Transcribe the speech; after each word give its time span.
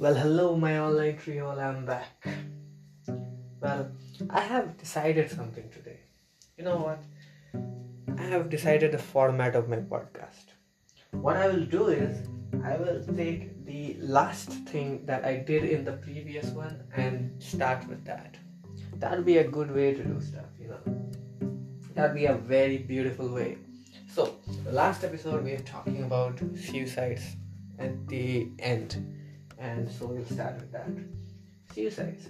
Well, 0.00 0.14
hello, 0.14 0.56
my 0.56 0.78
online 0.78 1.16
trio. 1.16 1.58
I'm 1.58 1.84
back. 1.84 2.24
Well, 3.60 3.90
I 4.30 4.42
have 4.42 4.78
decided 4.78 5.28
something 5.28 5.68
today. 5.70 5.98
You 6.56 6.62
know 6.62 6.76
what? 6.76 7.02
I 8.16 8.22
have 8.22 8.48
decided 8.48 8.92
the 8.92 8.98
format 8.98 9.56
of 9.56 9.68
my 9.68 9.78
podcast. 9.78 10.54
What 11.10 11.36
I 11.36 11.48
will 11.48 11.64
do 11.64 11.88
is, 11.88 12.28
I 12.62 12.76
will 12.76 13.02
take 13.16 13.66
the 13.66 13.96
last 13.98 14.52
thing 14.68 15.04
that 15.06 15.24
I 15.24 15.38
did 15.38 15.64
in 15.64 15.84
the 15.84 15.94
previous 15.94 16.46
one 16.50 16.80
and 16.94 17.42
start 17.42 17.84
with 17.88 18.04
that. 18.04 18.36
That 18.98 19.16
would 19.16 19.26
be 19.26 19.38
a 19.38 19.48
good 19.48 19.72
way 19.72 19.94
to 19.94 20.04
do 20.04 20.20
stuff, 20.20 20.46
you 20.60 20.68
know. 20.68 20.80
That 21.96 22.10
would 22.10 22.14
be 22.14 22.26
a 22.26 22.34
very 22.34 22.78
beautiful 22.78 23.28
way. 23.28 23.58
So, 24.14 24.36
the 24.62 24.70
last 24.70 25.02
episode 25.02 25.42
we 25.42 25.54
are 25.54 25.70
talking 25.74 26.04
about 26.04 26.38
suicides 26.54 27.34
at 27.80 28.06
the 28.06 28.52
end, 28.60 29.17
and 29.58 29.90
so 29.90 30.06
we'll 30.06 30.24
start 30.24 30.54
with 30.56 30.72
that. 30.72 30.88
Suicides. 31.74 32.28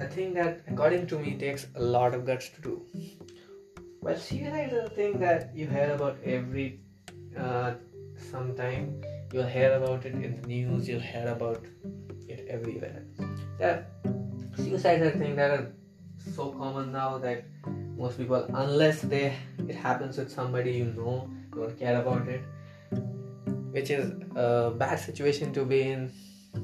A 0.00 0.06
thing 0.06 0.34
that, 0.34 0.60
according 0.68 1.06
to 1.08 1.18
me, 1.18 1.36
takes 1.38 1.66
a 1.74 1.82
lot 1.82 2.14
of 2.14 2.26
guts 2.26 2.48
to 2.50 2.60
do. 2.60 2.82
Well, 4.00 4.16
suicide 4.16 4.72
is 4.72 4.84
a 4.84 4.90
thing 4.90 5.18
that 5.20 5.54
you 5.54 5.66
hear 5.66 5.92
about 5.94 6.18
every 6.24 6.80
uh, 7.36 7.74
sometime. 8.30 9.00
You'll 9.32 9.46
hear 9.46 9.72
about 9.72 10.06
it 10.06 10.14
in 10.14 10.40
the 10.40 10.46
news. 10.46 10.88
You'll 10.88 11.00
hear 11.00 11.28
about 11.28 11.64
it 12.28 12.46
everywhere. 12.48 13.04
Yeah, 13.60 13.82
suicide 14.56 15.02
is 15.02 15.14
a 15.14 15.18
thing 15.18 15.38
are 15.38 15.72
so 16.34 16.50
common 16.52 16.92
now 16.92 17.18
that 17.18 17.44
most 17.96 18.18
people, 18.18 18.44
unless 18.54 19.00
they 19.02 19.34
it 19.66 19.74
happens 19.74 20.18
with 20.18 20.30
somebody 20.30 20.72
you 20.72 20.86
know, 20.96 21.28
don't 21.54 21.78
care 21.78 22.00
about 22.00 22.28
it, 22.28 22.42
which 23.78 23.90
is 23.90 24.12
a 24.34 24.72
bad 24.76 24.98
situation 24.98 25.52
to 25.54 25.64
be 25.64 25.82
in, 25.82 26.12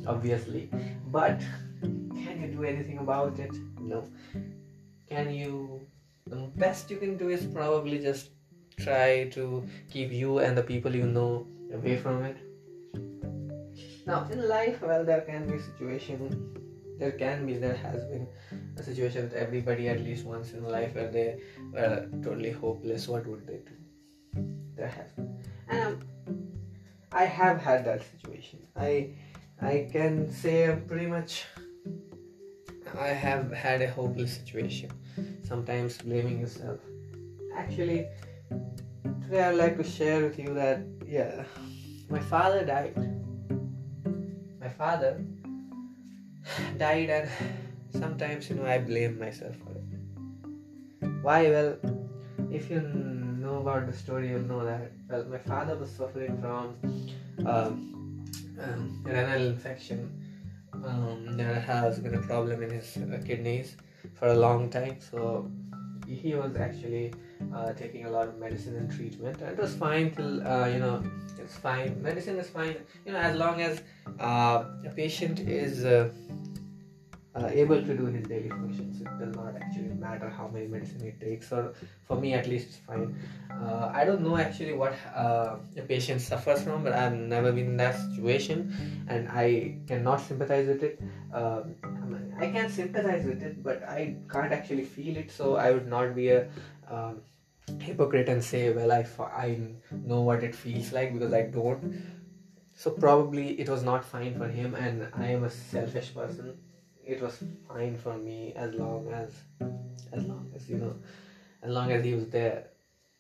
obviously. 0.07 0.69
But 1.17 1.41
can 1.81 2.43
you 2.43 2.49
do 2.49 2.65
anything 2.65 2.99
about 2.99 3.39
it? 3.39 3.55
No. 3.81 4.09
Can 5.09 5.33
you? 5.33 5.87
The 6.27 6.49
best 6.57 6.91
you 6.91 6.97
can 6.97 7.17
do 7.17 7.29
is 7.29 7.45
probably 7.45 7.99
just 7.99 8.31
try 8.81 9.29
to 9.37 9.63
keep 9.91 10.11
you 10.11 10.39
and 10.39 10.59
the 10.59 10.63
people 10.63 10.95
you 10.95 11.07
know 11.07 11.47
away 11.73 11.97
from 11.97 12.25
it. 12.25 12.37
Now, 14.07 14.27
in 14.33 14.49
life, 14.49 14.83
well, 14.83 15.05
there 15.05 15.21
can 15.21 15.47
be 15.51 15.59
situation. 15.59 16.27
There 16.99 17.13
can 17.13 17.47
be, 17.47 17.55
there 17.55 17.75
has 17.75 18.05
been 18.07 18.27
a 18.77 18.83
situation 18.83 19.23
with 19.25 19.35
everybody 19.35 19.89
at 19.89 20.01
least 20.01 20.25
once 20.25 20.53
in 20.53 20.65
life 20.65 20.95
where 20.95 21.11
they 21.11 21.41
were 21.73 22.09
totally 22.23 22.51
hopeless. 22.51 23.07
What 23.09 23.27
would 23.27 23.47
they 23.47 23.61
do? 23.71 24.45
There 24.77 24.89
has 24.89 25.13
been, 25.13 25.31
and 25.69 25.87
um, 25.87 26.45
I 27.15 27.25
have 27.27 27.61
had 27.61 27.85
that 27.85 28.03
situation. 28.03 28.59
I 28.77 29.11
I 29.63 29.89
can 29.93 30.33
say 30.33 30.77
pretty 30.89 31.07
much 31.07 31.45
I 32.99 33.09
have 33.09 33.53
had 33.53 33.83
a 33.83 33.89
hopeless 33.89 34.35
situation. 34.35 34.91
Sometimes 35.47 35.99
blaming 35.99 36.41
yourself. 36.41 36.81
Actually, 37.57 38.09
today 39.23 39.45
I'd 39.45 39.55
like 39.55 39.77
to 39.77 39.85
share 39.85 40.23
with 40.25 40.39
you 40.41 40.55
that 40.55 40.83
yeah, 41.07 41.45
my 42.11 42.19
father 42.19 42.65
died. 42.65 42.97
My 44.61 44.69
father 44.69 45.23
died, 46.79 47.11
and 47.11 47.31
sometimes 47.93 48.51
you 48.51 48.57
know 48.57 48.67
I 48.67 48.79
blame 48.79 49.21
myself 49.21 49.55
for 49.63 49.71
it. 49.71 51.13
Why? 51.23 51.49
Well, 51.49 51.79
if 52.51 52.71
you 52.71 52.81
about 53.65 53.87
the 53.87 53.97
story, 53.97 54.29
you'll 54.29 54.49
know 54.53 54.63
that 54.65 54.93
well, 55.09 55.25
my 55.35 55.39
father 55.39 55.75
was 55.83 55.91
suffering 55.91 56.39
from 56.43 56.65
um, 57.47 58.27
um, 58.63 59.03
renal 59.03 59.47
infection. 59.53 60.01
Um, 60.75 61.37
there 61.39 61.61
has 61.61 61.99
been 61.99 62.15
a 62.15 62.25
problem 62.33 62.63
in 62.63 62.71
his 62.71 62.99
uh, 62.99 63.21
kidneys 63.27 63.77
for 64.19 64.29
a 64.29 64.35
long 64.35 64.69
time, 64.69 64.99
so 65.01 65.51
he 66.07 66.35
was 66.35 66.57
actually 66.57 67.15
uh, 67.55 67.73
taking 67.73 68.05
a 68.05 68.11
lot 68.11 68.29
of 68.29 68.39
medicine 68.39 68.77
and 68.77 68.91
treatment. 68.91 69.41
And 69.41 69.53
it 69.53 69.59
was 69.59 69.75
fine 69.75 70.11
till 70.15 70.47
uh, 70.47 70.67
you 70.67 70.81
know 70.85 71.03
it's 71.39 71.57
fine. 71.57 72.03
Medicine 72.03 72.39
is 72.39 72.51
fine, 72.51 72.77
you 73.07 73.13
know, 73.13 73.19
as 73.31 73.35
long 73.45 73.63
as 73.63 73.83
uh, 74.21 74.65
a 74.85 74.93
patient 74.95 75.41
is 75.41 75.85
uh, 77.37 77.51
able 77.53 77.83
to 77.83 77.97
do 77.97 78.07
his 78.07 78.27
daily 78.27 78.49
functions. 78.49 79.01
It 79.01 79.09
does 79.19 79.35
not 79.35 79.57
actually 79.57 79.89
matter 79.89 80.29
how 80.29 80.49
many 80.49 80.67
medicine 80.67 81.01
he 81.01 81.11
takes, 81.25 81.51
or 81.53 81.75
for 82.05 82.17
me 82.17 82.33
at 82.35 82.47
least, 82.47 82.69
it's 82.69 82.77
fine. 82.77 83.17
Uh, 83.51 83.91
I 83.93 84.05
don't 84.05 84.23
know 84.23 84.37
actually 84.37 84.75
what 84.75 84.95
uh, 85.15 85.57
a 85.77 85.83
patient 85.83 86.21
suffers 86.21 86.63
from, 86.63 86.85
but 86.85 86.93
I've 86.93 87.13
never 87.13 87.51
been 87.53 87.67
in 87.67 87.77
that 87.79 87.97
situation, 87.97 89.05
and 89.09 89.29
I 89.29 89.79
cannot 89.89 90.21
sympathize 90.21 90.69
with 90.69 90.83
it. 90.85 91.01
Um, 91.33 91.75
I 92.39 92.51
can 92.51 92.71
sympathize 92.71 93.25
with 93.25 93.43
it, 93.43 93.63
but 93.63 93.83
I 93.83 94.17
can't 94.31 94.53
actually 94.53 94.85
feel 94.85 95.17
it, 95.17 95.31
so 95.31 95.57
I 95.57 95.73
would 95.73 95.89
not 95.89 96.15
be 96.15 96.29
a 96.29 96.49
um, 96.89 97.23
hypocrite 97.81 98.29
and 98.29 98.45
say, 98.45 98.73
well, 98.73 98.93
I, 98.93 99.07
I 99.37 99.59
know 99.91 100.21
what 100.21 100.45
it 100.45 100.55
feels 100.55 100.93
like 100.93 101.13
because 101.13 101.33
I 101.33 101.43
don't. 101.43 102.01
So 102.77 102.91
probably 102.91 103.59
it 103.61 103.69
was 103.69 103.83
not 103.83 104.05
fine 104.05 104.39
for 104.39 104.49
him, 104.49 104.77
and 104.77 105.09
I 105.15 105.27
am 105.27 105.43
a 105.43 105.51
selfish 105.51 106.15
person 106.15 106.59
it 107.07 107.21
was 107.21 107.43
fine 107.69 107.97
for 107.97 108.17
me 108.17 108.53
as 108.57 108.75
long 108.75 109.09
as 109.13 109.31
as 110.13 110.25
long 110.25 110.51
as 110.55 110.69
you 110.69 110.77
know 110.77 110.95
as 111.63 111.71
long 111.71 111.93
as 111.93 112.05
he 112.05 112.15
was 112.15 112.29
there. 112.29 112.69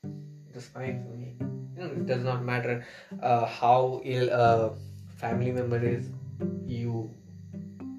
It 0.03 0.55
was 0.55 0.67
fine 0.67 1.03
for 1.03 1.17
me. 1.17 1.34
You 1.77 1.83
know, 1.83 1.87
it 1.87 2.06
does 2.06 2.23
not 2.23 2.44
matter 2.44 2.87
uh, 3.21 3.47
how 3.47 4.00
ill 4.05 4.28
a 4.31 4.75
family 5.17 5.50
member 5.50 5.78
is 5.83 6.09
you 6.67 7.11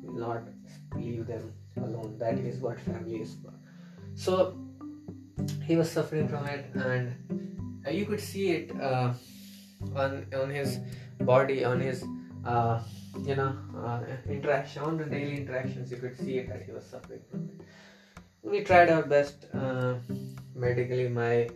will 0.04 0.14
not 0.14 0.44
leave 0.96 1.28
them 1.28 1.52
alone. 1.78 2.16
That 2.20 2.38
is 2.38 2.60
what 2.60 2.80
family 2.80 3.22
is 3.22 3.36
for. 3.44 3.54
So 4.16 4.58
he 5.64 5.76
was 5.76 5.92
suffering 5.92 6.28
from 6.28 6.46
it 6.46 6.66
and 6.76 7.84
uh, 7.86 7.90
you 7.90 8.06
could 8.06 8.22
see 8.22 8.52
it 8.52 8.72
uh, 8.80 9.14
on 9.96 10.26
on 10.34 10.50
his 10.50 10.80
body 11.22 11.64
on 11.66 11.80
his 11.80 12.06
uh, 12.46 12.80
you 13.24 13.36
know 13.36 13.56
uh, 13.84 14.02
interaction 14.28 14.84
on 14.84 14.98
the 14.98 15.06
daily 15.06 15.38
interactions 15.38 15.92
you 15.92 15.98
could 15.98 16.18
see 16.18 16.38
it 16.38 16.50
that 16.50 16.64
he 16.64 16.72
was 16.72 16.86
suffering 16.86 17.22
from 17.30 17.50
it. 17.50 17.66
We 18.42 18.64
tried 18.64 18.90
our 18.90 19.04
best 19.04 19.46
uh, 19.54 19.96
medically 20.54 21.08
my 21.08 21.50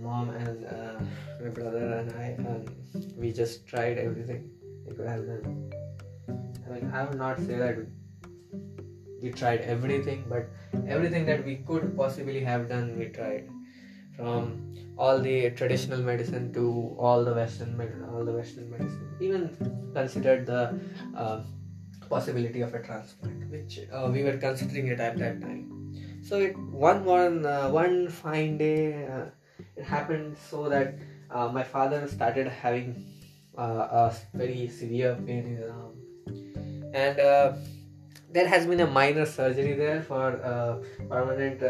mom 0.00 0.30
and 0.30 0.66
uh, 0.66 1.00
my 1.42 1.48
brother 1.48 1.86
and 1.94 2.12
i 2.12 2.26
and 2.50 3.12
we 3.16 3.32
just 3.32 3.66
tried 3.66 3.98
everything. 3.98 4.50
We 4.86 4.94
could 4.94 5.06
have 5.06 5.26
done 5.26 5.70
i 6.70 6.74
mean 6.74 6.90
i 6.94 7.04
would 7.04 7.18
not 7.18 7.38
say 7.38 7.56
that 7.56 7.78
we 9.22 9.30
tried 9.30 9.60
everything 9.60 10.24
but 10.28 10.48
everything 10.96 11.26
that 11.26 11.44
we 11.44 11.56
could 11.70 11.96
possibly 11.96 12.40
have 12.40 12.68
done 12.68 12.98
we 12.98 13.06
tried 13.06 13.48
from 14.20 14.74
all 14.98 15.18
the 15.18 15.50
traditional 15.60 16.00
medicine 16.00 16.52
to 16.52 16.94
all 16.98 17.24
the 17.24 17.34
western 17.34 17.70
all 18.12 18.24
the 18.24 18.32
western 18.32 18.70
medicine 18.70 19.08
even 19.20 19.48
considered 19.94 20.46
the 20.46 20.62
uh, 21.16 21.40
possibility 22.10 22.60
of 22.60 22.74
a 22.74 22.82
transplant 22.82 23.48
which 23.50 23.78
uh, 23.92 24.10
we 24.12 24.22
were 24.22 24.36
considering 24.36 24.88
it 24.88 25.00
at 25.00 25.16
that 25.18 25.40
time. 25.40 25.62
So 26.22 26.40
it 26.46 26.58
one 26.88 27.04
one 27.04 27.46
uh, 27.46 27.70
one 27.70 28.08
fine 28.08 28.58
day 28.58 29.06
uh, 29.06 29.26
it 29.76 29.84
happened 29.84 30.36
so 30.50 30.68
that 30.68 30.94
uh, 31.30 31.48
my 31.48 31.62
father 31.62 32.06
started 32.08 32.48
having 32.48 33.04
uh, 33.56 33.86
a 34.02 34.14
very 34.34 34.68
severe 34.68 35.14
pain 35.26 35.46
in 35.46 35.56
his 35.56 35.70
arm. 35.70 35.94
And 36.92 37.16
there 38.32 38.48
has 38.48 38.66
been 38.66 38.80
a 38.80 38.86
minor 38.86 39.26
surgery 39.26 39.74
there 39.74 40.02
for 40.02 40.26
permanent 41.08 41.62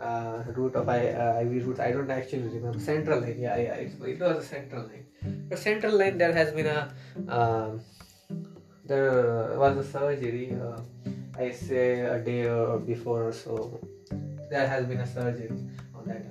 uh, 0.00 0.42
root 0.54 0.74
of 0.74 0.88
I, 0.88 1.08
uh, 1.08 1.40
IV 1.40 1.66
roots. 1.66 1.80
I 1.80 1.92
don't 1.92 2.10
actually 2.10 2.48
remember. 2.48 2.78
Central 2.78 3.20
line, 3.20 3.38
yeah, 3.38 3.56
yeah. 3.56 3.74
It, 3.74 3.92
it 4.06 4.20
was 4.20 4.44
a 4.44 4.46
central 4.46 4.82
line. 4.82 5.06
The 5.48 5.56
central 5.56 5.98
line 5.98 6.18
there 6.18 6.32
has 6.32 6.52
been 6.52 6.66
a 6.66 6.94
um, 7.28 7.80
there 8.84 9.56
was 9.58 9.76
a 9.78 9.84
surgery. 9.84 10.54
Uh, 10.54 10.80
I 11.38 11.50
say 11.50 12.00
a 12.00 12.18
day 12.18 12.46
or 12.46 12.78
before 12.78 13.28
or 13.28 13.32
so. 13.32 13.80
There 14.50 14.68
has 14.68 14.86
been 14.86 15.00
a 15.00 15.06
surgery 15.06 15.50
on 15.94 16.06
that. 16.06 16.22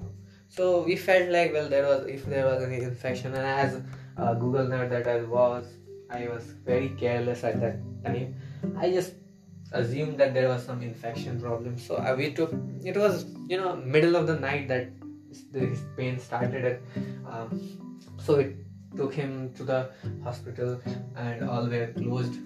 So 0.48 0.84
we 0.84 0.96
felt 0.96 1.30
like 1.30 1.52
well, 1.52 1.68
there 1.68 1.86
was 1.86 2.08
if 2.08 2.26
there 2.26 2.46
was 2.46 2.64
any 2.64 2.82
infection, 2.82 3.34
and 3.34 3.46
as 3.46 3.82
a 4.18 4.36
Google 4.36 4.68
nerd 4.68 4.90
that 4.90 5.08
I 5.08 5.22
was, 5.24 5.66
I 6.10 6.28
was 6.28 6.44
very 6.66 6.90
careless 6.90 7.44
at 7.44 7.60
that 7.60 7.78
time. 8.06 8.36
I 8.78 8.90
just 8.92 9.14
assumed 9.72 10.18
that 10.20 10.34
there 10.34 10.48
was 10.50 10.66
some 10.66 10.82
infection 10.82 11.40
problem. 11.40 11.78
So 11.78 11.96
uh, 11.96 12.16
we 12.18 12.34
took 12.34 12.54
it 12.84 12.98
was 12.98 13.26
you 13.48 13.58
know 13.58 13.76
middle 13.76 14.16
of 14.16 14.28
the 14.28 14.40
night 14.40 14.68
that 14.68 14.90
his 15.54 15.82
pain 15.98 16.20
started, 16.20 16.80
um, 17.30 17.62
so 18.18 18.36
it 18.36 18.56
took 18.96 19.14
him 19.14 19.54
to 19.56 19.64
the 19.64 19.90
hospital, 20.24 20.80
and 21.16 21.50
all 21.50 21.68
were 21.68 21.88
closed 21.98 22.40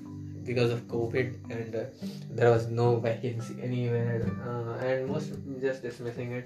because 0.44 0.72
of 0.72 0.88
COVID, 0.88 1.52
and 1.52 1.76
uh, 1.76 1.84
there 2.32 2.50
was 2.50 2.68
no 2.68 2.96
vacancy 2.96 3.56
anywhere, 3.62 4.26
uh, 4.48 4.84
and 4.86 5.08
most 5.08 5.34
just 5.62 5.84
dismissing 5.84 6.32
it. 6.32 6.46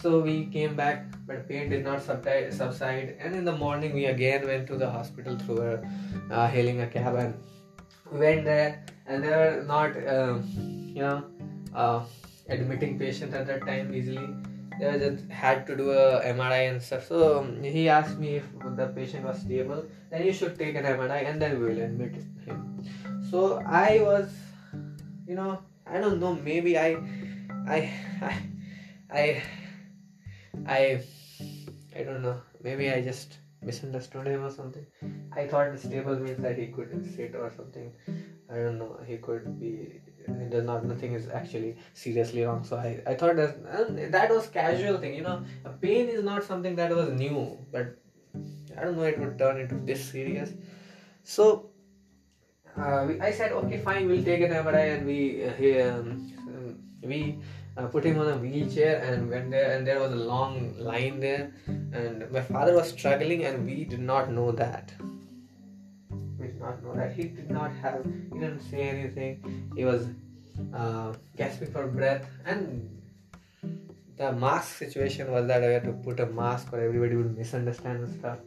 So 0.00 0.20
we 0.20 0.46
came 0.46 0.76
back, 0.76 1.06
but 1.26 1.48
pain 1.48 1.70
did 1.70 1.84
not 1.84 2.02
subside. 2.02 3.16
And 3.18 3.34
in 3.34 3.44
the 3.44 3.56
morning, 3.56 3.94
we 3.94 4.06
again 4.06 4.46
went 4.46 4.68
to 4.68 4.76
the 4.76 4.88
hospital 4.88 5.36
through 5.36 5.80
a, 6.30 6.46
hailing 6.46 6.82
a 6.82 6.86
cab 6.86 7.16
and 7.16 7.34
we 8.12 8.20
went 8.20 8.44
there 8.44 8.84
and 9.08 9.24
they 9.24 9.30
were 9.30 9.64
not 9.66 9.96
uh, 9.96 10.38
you 10.56 11.02
know 11.02 11.24
uh, 11.74 12.02
admitting 12.48 12.98
patients 12.98 13.34
at 13.34 13.46
that 13.46 13.66
time 13.66 13.94
easily 13.94 14.28
they 14.78 14.98
just 14.98 15.28
had 15.28 15.66
to 15.66 15.76
do 15.76 15.90
a 15.90 16.22
MRI 16.22 16.70
and 16.70 16.82
stuff. 16.82 17.06
So 17.06 17.44
he 17.62 17.88
asked 17.88 18.18
me 18.18 18.36
if 18.36 18.44
the 18.76 18.86
patient 18.86 19.24
was 19.24 19.40
stable, 19.40 19.84
then 20.10 20.24
you 20.24 20.32
should 20.32 20.58
take 20.58 20.76
an 20.76 20.84
MRI 20.84 21.28
and 21.28 21.42
then 21.42 21.58
we 21.58 21.66
will 21.66 21.82
admit 21.82 22.14
him. 22.44 22.84
So 23.30 23.62
I 23.66 24.00
was, 24.02 24.30
you 25.26 25.34
know, 25.34 25.60
I 25.86 25.98
don't 25.98 26.20
know, 26.20 26.34
maybe 26.34 26.78
I, 26.78 26.96
I, 27.66 27.92
I, 28.22 28.42
I, 29.10 29.42
I, 30.66 31.02
I 31.96 32.02
don't 32.02 32.22
know, 32.22 32.40
maybe 32.62 32.90
I 32.90 33.00
just 33.02 33.38
misunderstood 33.62 34.26
him 34.26 34.44
or 34.44 34.50
something. 34.50 34.86
I 35.32 35.46
thought 35.46 35.76
stable 35.78 36.16
means 36.16 36.38
that 36.38 36.56
he 36.56 36.68
could 36.68 37.04
sit 37.16 37.34
or 37.34 37.52
something. 37.56 37.92
I 38.50 38.56
don't 38.56 38.78
know. 38.78 38.98
He 39.06 39.18
could 39.18 39.60
be 39.60 40.00
It 40.28 40.50
does 40.50 40.64
not 40.64 40.84
nothing 40.84 41.14
is 41.14 41.28
actually 41.28 41.76
seriously 41.94 42.42
wrong. 42.44 42.64
So 42.64 42.76
i, 42.76 42.90
I 43.06 43.14
thought 43.14 43.36
that 43.36 44.12
that 44.12 44.30
was 44.30 44.46
casual 44.46 44.98
thing 44.98 45.14
you 45.14 45.22
know. 45.22 45.42
Pain 45.80 46.08
is 46.08 46.22
not 46.24 46.44
something 46.44 46.76
that 46.76 46.94
was 47.00 47.08
new 47.10 47.58
but 47.72 47.96
i 48.76 48.84
don't 48.84 48.96
know 48.96 49.06
it 49.12 49.18
would 49.18 49.38
turn 49.38 49.60
into 49.60 49.76
this 49.90 50.04
serious. 50.10 50.52
So 51.24 51.70
uh, 52.76 53.04
we, 53.08 53.20
i 53.20 53.30
said 53.30 53.52
okay 53.60 53.78
fine 53.78 54.08
we'll 54.08 54.24
take 54.24 54.42
an 54.48 54.52
mri 54.64 54.82
and 54.96 55.06
we 55.06 55.44
uh, 55.44 55.52
he, 55.60 55.80
um, 55.80 56.10
we 57.02 57.38
uh, 57.76 57.86
put 57.86 58.04
him 58.04 58.18
on 58.18 58.28
a 58.28 58.36
wheelchair 58.36 59.00
and 59.02 59.30
went 59.30 59.50
there 59.50 59.76
and 59.76 59.86
there 59.86 60.00
was 60.00 60.12
a 60.12 60.22
long 60.32 60.76
line 60.78 61.20
there 61.20 61.52
and 61.66 62.30
my 62.30 62.40
father 62.40 62.74
was 62.74 62.90
struggling 62.90 63.44
and 63.44 63.64
we 63.64 63.84
did 63.84 64.00
not 64.00 64.30
know 64.30 64.50
that 64.52 64.92
did 66.48 66.60
not 66.60 66.82
know 66.82 66.94
that. 67.00 67.12
He 67.12 67.24
did 67.38 67.50
not 67.50 67.72
have, 67.82 68.04
he 68.32 68.38
didn't 68.38 68.60
say 68.70 68.82
anything. 68.88 69.32
He 69.76 69.84
was 69.84 70.06
uh, 70.74 71.12
gasping 71.36 71.72
for 71.72 71.86
breath. 71.86 72.28
And 72.44 72.62
the 74.16 74.32
mask 74.32 74.76
situation 74.84 75.30
was 75.30 75.46
that 75.46 75.62
I 75.62 75.72
had 75.76 75.84
to 75.84 75.92
put 75.92 76.20
a 76.20 76.26
mask 76.26 76.72
or 76.72 76.80
everybody 76.80 77.16
would 77.16 77.36
misunderstand 77.36 78.04
and 78.04 78.18
stuff. 78.18 78.38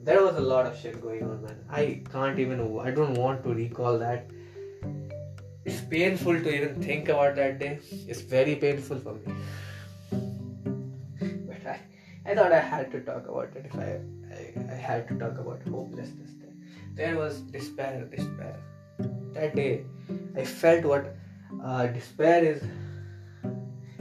There 0.00 0.22
was 0.22 0.36
a 0.36 0.46
lot 0.52 0.66
of 0.66 0.78
shit 0.78 1.00
going 1.00 1.22
on, 1.22 1.42
man. 1.42 1.58
I 1.70 2.02
can't 2.12 2.38
even, 2.38 2.60
I 2.80 2.90
don't 2.90 3.14
want 3.14 3.44
to 3.44 3.54
recall 3.54 3.98
that. 3.98 4.30
It's 5.64 5.80
painful 5.80 6.40
to 6.44 6.54
even 6.54 6.82
think 6.82 7.08
about 7.08 7.36
that 7.36 7.58
day. 7.60 7.78
It's 8.08 8.20
very 8.20 8.56
painful 8.56 8.98
for 8.98 9.14
me. 9.14 9.34
But 11.46 11.66
I, 11.74 11.80
I 12.26 12.34
thought 12.34 12.52
I 12.52 12.60
had 12.60 12.90
to 12.92 13.00
talk 13.00 13.28
about 13.28 13.54
it 13.56 13.66
if 13.66 13.74
I, 13.76 14.00
I, 14.34 14.72
I 14.72 14.74
had 14.74 15.06
to 15.08 15.18
talk 15.18 15.38
about 15.38 15.62
hopelessness 15.68 16.32
there 16.94 17.16
was 17.16 17.40
despair, 17.40 18.04
despair. 18.04 18.56
That 19.32 19.56
day, 19.56 19.84
I 20.36 20.44
felt 20.44 20.84
what 20.84 21.16
uh, 21.62 21.86
despair 21.86 22.44
is. 22.44 22.62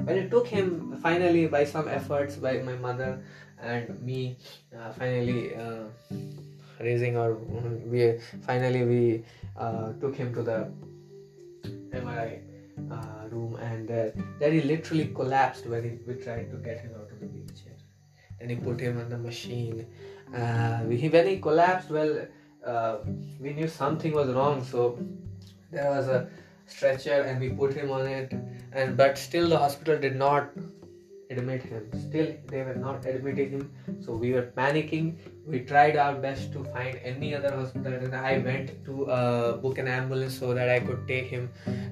When 0.04 0.18
it 0.18 0.32
took 0.32 0.48
him 0.48 0.98
finally, 1.02 1.48
by 1.48 1.64
some 1.64 1.88
efforts 1.88 2.36
by 2.36 2.58
my 2.60 2.74
mother 2.74 3.24
and 3.62 4.02
me, 4.02 4.38
uh, 4.78 4.92
finally 4.92 5.56
uh, 5.56 5.84
raising 6.80 7.18
our, 7.18 7.36
we 7.36 8.20
finally 8.42 8.84
we 8.84 9.24
uh, 9.58 9.94
took 9.94 10.16
him 10.16 10.34
to 10.34 10.42
the 10.42 10.72
MRI 11.92 12.42
uh, 12.92 13.28
room, 13.30 13.56
and 13.58 13.88
there, 13.88 14.14
there 14.40 14.52
he 14.52 14.62
literally 14.62 15.08
collapsed 15.08 15.66
when 15.68 15.84
he, 15.84 15.90
we 16.08 16.16
tried 16.22 16.50
to 16.52 16.58
get 16.58 16.82
him 16.82 16.92
out 16.96 17.12
of 17.12 17.20
the 17.20 17.28
wheelchair. 17.28 17.78
Then 18.40 18.50
he 18.50 18.56
put 18.56 18.80
him 18.80 19.00
on 19.00 19.10
the 19.10 19.18
machine. 19.18 19.86
Uh, 20.36 20.84
he, 20.86 21.10
when 21.10 21.28
he 21.28 21.40
collapsed, 21.40 21.90
well 21.90 22.26
uh, 22.66 22.98
we 23.40 23.54
knew 23.54 23.68
something 23.68 24.14
was 24.14 24.30
wrong 24.30 24.64
so 24.64 25.00
there 25.72 25.90
was 25.92 26.08
a 26.08 26.28
stretcher 26.66 27.22
and 27.22 27.40
we 27.40 27.50
put 27.50 27.74
him 27.74 27.92
on 27.92 28.08
it. 28.08 28.34
And 28.72 28.98
but 28.98 29.18
still 29.18 29.50
the 29.50 29.58
hospital 29.58 29.98
did 30.00 30.16
not 30.16 30.50
admit 31.30 31.64
him. 31.64 31.90
Still 32.08 32.34
they 32.48 32.64
were 32.64 32.76
not 32.76 33.06
admitting 33.06 33.52
him. 33.52 33.72
So 34.06 34.14
we 34.14 34.32
were 34.34 34.48
panicking. 34.58 35.16
We 35.46 35.60
tried 35.62 35.98
our 35.98 36.16
best 36.16 36.52
to 36.54 36.64
find 36.76 37.00
any 37.04 37.34
other 37.36 37.54
hospital. 37.56 37.94
And 37.94 38.16
i 38.16 38.38
went 38.38 38.74
to 38.86 39.10
uh, 39.10 39.58
book 39.58 39.78
an 39.78 39.88
ambulance 39.88 40.40
so 40.40 40.54
that 40.54 40.70
i 40.70 40.80
could 40.80 41.08
take 41.08 41.28
him 41.28 41.50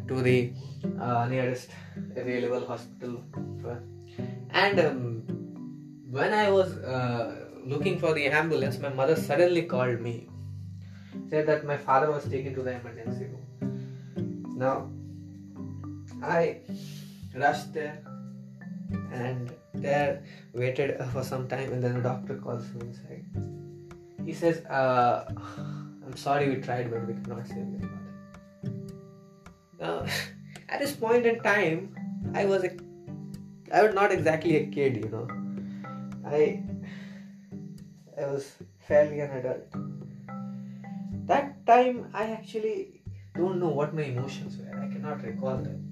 to 0.08 0.22
the 0.22 0.54
uh, 1.00 1.28
nearest 1.28 1.70
available 2.16 2.66
hospital. 2.66 3.22
And 4.52 4.80
um, 4.80 5.24
when 6.10 6.34
i 6.34 6.50
was 6.50 6.72
uh, 6.78 7.50
looking 7.72 8.00
for 8.00 8.14
the 8.14 8.26
ambulance 8.28 8.80
my 8.80 8.90
mother 8.90 9.16
suddenly 9.16 9.62
called 9.74 10.02
me 10.02 10.28
said 11.30 11.46
that 11.48 11.66
my 11.66 11.78
father 11.78 12.12
was 12.12 12.26
taken 12.26 12.54
to 12.56 12.64
the 12.64 12.74
emergency 12.80 13.26
room. 13.26 14.56
Now, 14.58 14.90
I 16.24 16.58
rushed 17.36 17.74
there 17.74 18.02
and 19.12 19.54
there 19.74 20.24
waited 20.54 21.00
for 21.14 21.24
some 21.24 21.48
time, 21.48 21.72
and 21.72 21.84
then 21.84 21.94
the 21.96 22.02
doctor 22.02 22.36
calls 22.36 22.74
me 22.74 22.88
inside. 22.88 23.26
He 24.26 24.34
says, 24.34 24.66
uh, 24.66 25.26
I'm 26.06 26.16
sorry 26.16 26.50
we 26.50 26.62
tried, 26.62 26.90
but 26.92 27.08
we 27.08 27.14
cannot 27.14 27.48
save 27.48 27.58
your 27.58 27.90
father. 27.90 28.10
Now, 29.80 30.06
at 30.70 30.80
this 30.80 30.94
point 30.94 31.26
in 31.26 31.42
time, 31.42 31.96
I 32.34 32.46
was 32.46 32.64
a, 32.64 32.72
I 33.72 33.84
was 33.84 33.94
not 33.94 34.12
exactly 34.12 34.58
a 34.58 34.66
kid, 34.68 34.98
you 34.98 35.10
know. 35.10 35.28
I, 36.26 36.64
I 38.20 38.26
was 38.26 38.52
fairly 38.80 39.20
an 39.22 39.32
adult 39.32 39.89
time 41.70 42.00
hmm. 42.04 42.16
I 42.16 42.26
actually 42.32 43.02
don't 43.36 43.60
know 43.60 43.74
what 43.80 43.94
my 43.94 44.04
emotions 44.04 44.58
were. 44.58 44.80
I 44.84 44.88
cannot 44.94 45.24
recall 45.24 45.58
them. 45.58 45.86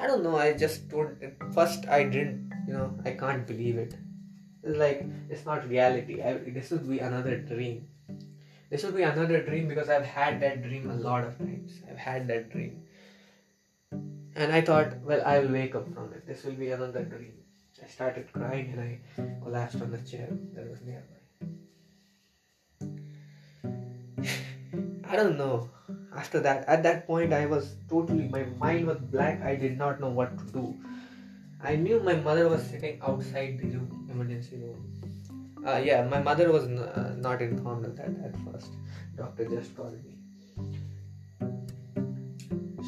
I 0.00 0.06
don't 0.06 0.22
know. 0.22 0.36
I 0.36 0.52
just 0.52 0.88
don't. 0.88 1.54
First, 1.54 1.86
I 1.88 2.02
didn't. 2.04 2.52
You 2.66 2.74
know, 2.74 2.88
I 3.04 3.12
can't 3.22 3.46
believe 3.46 3.78
it. 3.84 3.94
It's 4.62 4.78
like 4.78 5.04
it's 5.28 5.44
not 5.44 5.68
reality. 5.68 6.22
I, 6.22 6.34
this 6.58 6.70
would 6.70 6.88
be 6.88 6.98
another 6.98 7.36
dream. 7.52 7.88
This 8.70 8.84
would 8.84 8.96
be 8.96 9.02
another 9.02 9.42
dream 9.42 9.68
because 9.68 9.88
I've 9.88 10.04
had 10.04 10.40
that 10.40 10.62
dream 10.62 10.90
a 10.90 10.96
lot 11.08 11.24
of 11.24 11.38
times. 11.38 11.80
I've 11.90 12.02
had 12.06 12.28
that 12.28 12.50
dream, 12.50 12.82
and 14.36 14.52
I 14.52 14.60
thought, 14.60 14.98
well, 15.10 15.22
I 15.24 15.38
will 15.38 15.52
wake 15.58 15.74
up 15.74 15.92
from 15.94 16.12
it. 16.12 16.26
This 16.26 16.44
will 16.44 16.58
be 16.64 16.70
another 16.70 17.04
dream. 17.04 17.38
I 17.82 17.86
started 17.86 18.32
crying 18.32 18.72
and 18.72 18.80
I 18.80 19.00
collapsed 19.42 19.80
on 19.80 19.92
the 19.92 19.98
chair 19.98 20.28
that 20.54 20.68
was 20.68 20.80
nearby. 20.82 21.17
I 25.08 25.16
don't 25.16 25.38
know. 25.38 25.70
After 26.14 26.40
that, 26.40 26.68
at 26.68 26.82
that 26.82 27.06
point, 27.06 27.32
I 27.32 27.46
was 27.46 27.76
totally, 27.88 28.28
my 28.28 28.44
mind 28.60 28.86
was 28.86 28.98
blank. 28.98 29.42
I 29.42 29.56
did 29.56 29.78
not 29.78 30.00
know 30.00 30.10
what 30.10 30.36
to 30.38 30.44
do. 30.52 30.76
I 31.62 31.76
knew 31.76 32.00
my 32.00 32.14
mother 32.14 32.48
was 32.48 32.62
sitting 32.62 33.00
outside 33.02 33.58
the 33.58 33.68
room, 33.68 34.08
emergency 34.10 34.58
room. 34.58 35.64
Uh, 35.66 35.80
yeah, 35.82 36.04
my 36.04 36.20
mother 36.20 36.52
was 36.52 36.64
n- 36.64 36.78
uh, 36.78 37.14
not 37.16 37.40
informed 37.40 37.86
of 37.86 37.96
that 37.96 38.10
at 38.22 38.36
first. 38.44 38.72
Doctor 39.16 39.44
just 39.46 39.74
told 39.74 39.94
me. 40.04 40.14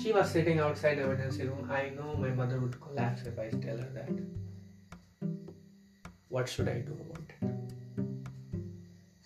She 0.03 0.12
was 0.12 0.31
sitting 0.31 0.61
outside 0.61 0.99
the 0.99 1.05
emergency 1.05 1.45
room. 1.45 1.69
I 1.71 1.91
know 1.91 2.15
my 2.17 2.29
mother 2.31 2.61
would 2.61 2.81
collapse 2.81 3.23
if 3.23 3.39
I 3.39 3.49
tell 3.49 3.79
her 3.79 3.91
that. 3.95 4.11
What 6.29 6.49
should 6.49 6.69
I 6.69 6.81
do 6.81 6.93
about 6.93 7.23
it? 7.29 7.50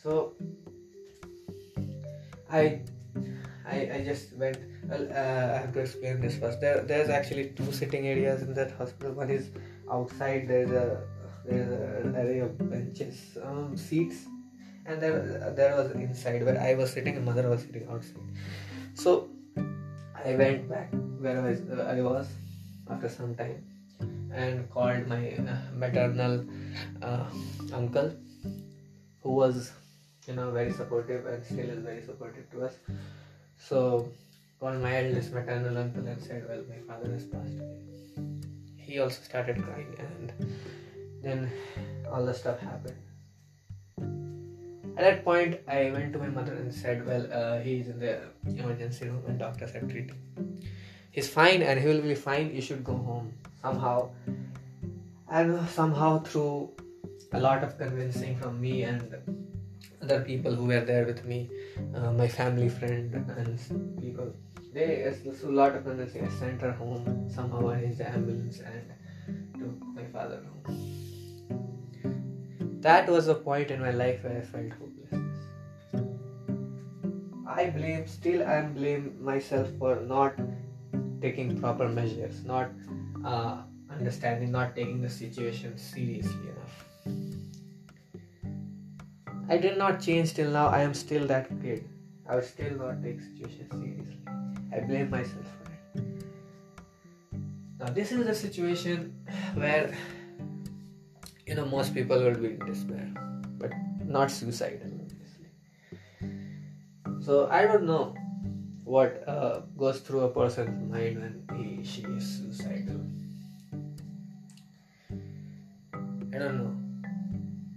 So 0.03 0.35
I, 2.54 2.80
I, 3.66 3.76
I 3.96 4.04
just 4.04 4.37
went. 4.37 4.58
Well, 4.88 5.08
uh, 5.11 5.54
I 5.54 5.58
have 5.64 5.73
to 5.73 5.80
explain 5.80 6.20
this 6.20 6.37
first. 6.38 6.61
There, 6.61 6.82
there's 6.82 7.08
actually 7.08 7.49
two 7.56 7.73
sitting 7.73 8.06
areas 8.06 8.42
in 8.42 8.54
that 8.54 8.73
hospital. 8.73 9.12
One 9.14 9.30
is 9.30 9.50
outside. 9.90 10.46
There's 10.46 10.70
a 10.70 11.02
there's 11.46 12.04
an 12.04 12.16
array 12.16 12.38
of 12.40 12.56
benches, 12.70 13.37
um, 13.42 13.76
seats, 13.76 14.26
and 14.87 15.02
there 15.02 15.52
there 15.56 15.76
was 15.76 15.90
inside 15.92 16.44
where 16.44 16.61
I 16.61 16.75
was 16.75 16.92
sitting 16.92 17.16
and 17.16 17.25
mother 17.25 17.49
was 17.49 17.62
sitting 17.62 17.88
outside. 17.90 18.23
So 18.94 19.28
I 20.25 20.34
went 20.37 20.68
back 20.68 20.92
where 21.18 21.38
I 21.38 21.50
was, 21.50 21.61
uh, 21.61 21.94
I 21.96 22.00
was 22.00 22.28
after 22.88 23.08
some 23.08 23.34
time 23.34 23.64
and 24.32 24.68
called 24.70 25.06
my 25.06 25.37
maternal 25.75 26.44
uh, 27.02 27.25
uncle 27.73 28.12
who 29.23 29.30
was 29.30 29.73
you 30.26 30.35
know 30.35 30.50
very 30.50 30.73
supportive 30.73 31.26
and 31.26 31.45
still 31.45 31.71
is 31.71 31.83
very 31.83 32.02
supportive 32.02 32.50
to 32.52 32.64
us. 32.64 32.75
So 33.57 34.09
called 34.61 34.81
my 34.81 34.97
eldest 34.97 35.33
maternal 35.33 35.76
uncle 35.78 36.07
and 36.07 36.23
said 36.23 36.47
well 36.49 36.62
my 36.69 36.78
father 36.88 37.11
has 37.12 37.25
passed 37.25 37.59
away. 37.59 37.81
He 38.76 38.99
also 38.99 39.23
started 39.23 39.62
crying 39.62 39.95
and 39.99 40.33
then 41.23 41.50
all 42.11 42.25
the 42.25 42.35
stuff 42.35 42.61
happened. 42.61 43.00
At 44.97 45.02
that 45.04 45.25
point 45.25 45.61
i 45.66 45.90
went 45.90 46.12
to 46.12 46.19
my 46.19 46.28
mother 46.28 46.54
and 46.54 46.73
said 46.73 47.07
well 47.07 47.26
uh, 47.33 47.61
he's 47.61 47.88
in 47.88 47.99
the 47.99 48.21
emergency 48.47 49.07
room 49.07 49.23
and 49.26 49.38
doctors 49.38 49.73
have 49.73 49.88
treated 49.90 50.14
he's 51.14 51.28
fine 51.28 51.62
and 51.62 51.81
he 51.81 51.87
will 51.87 52.02
be 52.02 52.14
fine. 52.14 52.54
You 52.54 52.61
should 52.61 52.85
go 52.85 52.97
home. 52.97 53.33
Somehow 53.62 54.11
and 55.31 55.69
somehow 55.69 56.19
through 56.23 56.71
a 57.33 57.40
lot 57.40 57.64
of 57.64 57.78
convincing 57.78 58.37
from 58.37 58.61
me 58.61 58.83
and 58.83 59.44
other 60.04 60.20
people 60.20 60.54
who 60.54 60.66
were 60.66 60.84
there 60.92 61.04
with 61.11 61.25
me 61.25 61.38
uh, 61.94 62.12
my 62.12 62.28
family 62.28 62.68
friend 62.68 63.14
and 63.38 64.00
people. 64.00 64.32
They, 64.73 64.88
a 65.04 65.46
lot 65.46 65.76
of 65.76 65.84
them, 65.84 65.99
sent 66.38 66.61
her 66.61 66.73
home. 66.73 67.28
Somehow 67.34 67.68
I 67.70 67.76
the 67.99 68.08
ambulance 68.08 68.61
and 68.61 68.92
took 69.58 69.75
my 69.99 70.04
father 70.16 70.40
home. 70.50 70.64
That 72.80 73.08
was 73.08 73.28
a 73.28 73.34
point 73.34 73.70
in 73.70 73.80
my 73.80 73.92
life 73.92 74.25
where 74.25 74.38
I 74.38 74.40
felt 74.40 74.73
hopelessness. 74.73 75.38
I 77.46 77.70
blame, 77.70 78.06
still 78.06 78.42
I 78.46 78.62
blame 78.62 79.16
myself 79.25 79.68
for 79.78 79.94
not 80.00 80.34
taking 81.23 81.58
proper 81.61 81.88
measures, 81.88 82.44
not 82.44 82.70
uh, 83.25 83.62
understanding, 83.90 84.50
not 84.50 84.75
taking 84.76 85.00
the 85.00 85.08
situation 85.08 85.78
seriously 85.78 86.49
enough. 86.49 86.84
I 89.49 89.59
did 89.59 89.77
not 89.77 90.01
change 90.01 90.35
till 90.35 90.51
now. 90.51 90.69
I 90.69 90.81
am 90.81 90.95
still 90.95 91.27
that 91.27 91.49
kid. 91.61 91.89
I 92.29 92.37
would 92.37 92.45
still 92.45 92.77
not 92.79 93.03
take 93.03 93.21
situation 93.21 93.69
seriously. 93.71 94.19
I 94.73 94.81
blame 94.81 95.11
myself 95.11 95.47
for 95.59 95.71
it. 95.99 96.05
Now 97.79 97.87
this 97.87 98.13
is 98.13 98.27
a 98.27 98.35
situation 98.35 99.15
where 99.55 99.95
you 101.47 101.55
know 101.55 101.67
most 101.67 101.95
people 101.95 102.23
will 102.23 102.35
be 102.35 102.55
in 102.55 102.65
despair, 102.65 103.13
but 103.59 103.73
not 104.07 104.31
suicidal. 104.31 104.91
So 107.21 107.49
I 107.51 107.65
don't 107.65 107.85
know 107.85 108.15
what 108.85 109.23
uh, 109.27 109.61
goes 109.79 110.01
through 110.01 110.21
a 110.21 110.29
person's 110.29 110.77
mind 110.91 111.21
when 111.21 111.35
he 111.57 111.85
she 111.85 112.03
is 112.03 112.25
suicidal. 112.39 113.01
I 116.35 116.39
don't 116.39 116.59
know. 116.59 116.75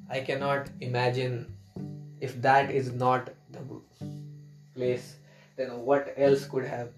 I 0.09 0.19
cannot 0.21 0.69
imagine 0.81 1.56
if 2.19 2.41
that 2.41 2.71
is 2.71 2.91
not 2.91 3.29
the 3.51 3.59
place, 4.75 5.15
then 5.55 5.79
what 5.79 6.13
else 6.17 6.45
could 6.45 6.65
have? 6.65 6.89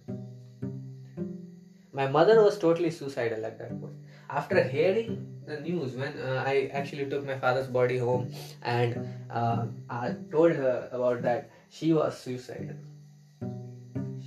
My 1.91 2.07
mother 2.07 2.43
was 2.43 2.57
totally 2.57 2.91
suicidal 2.91 3.45
at 3.45 3.57
that 3.59 3.79
point. 3.81 3.95
After 4.29 4.61
hearing 4.63 5.27
the 5.45 5.59
news, 5.59 5.95
when 5.95 6.13
uh, 6.19 6.43
I 6.45 6.69
actually 6.73 7.09
took 7.09 7.25
my 7.25 7.37
father's 7.37 7.67
body 7.67 7.97
home 7.97 8.31
and 8.61 9.07
uh, 9.29 9.65
I 9.89 10.15
told 10.31 10.51
her 10.51 10.89
about 10.91 11.21
that, 11.23 11.49
she 11.69 11.93
was 11.93 12.17
suicidal. 12.17 12.75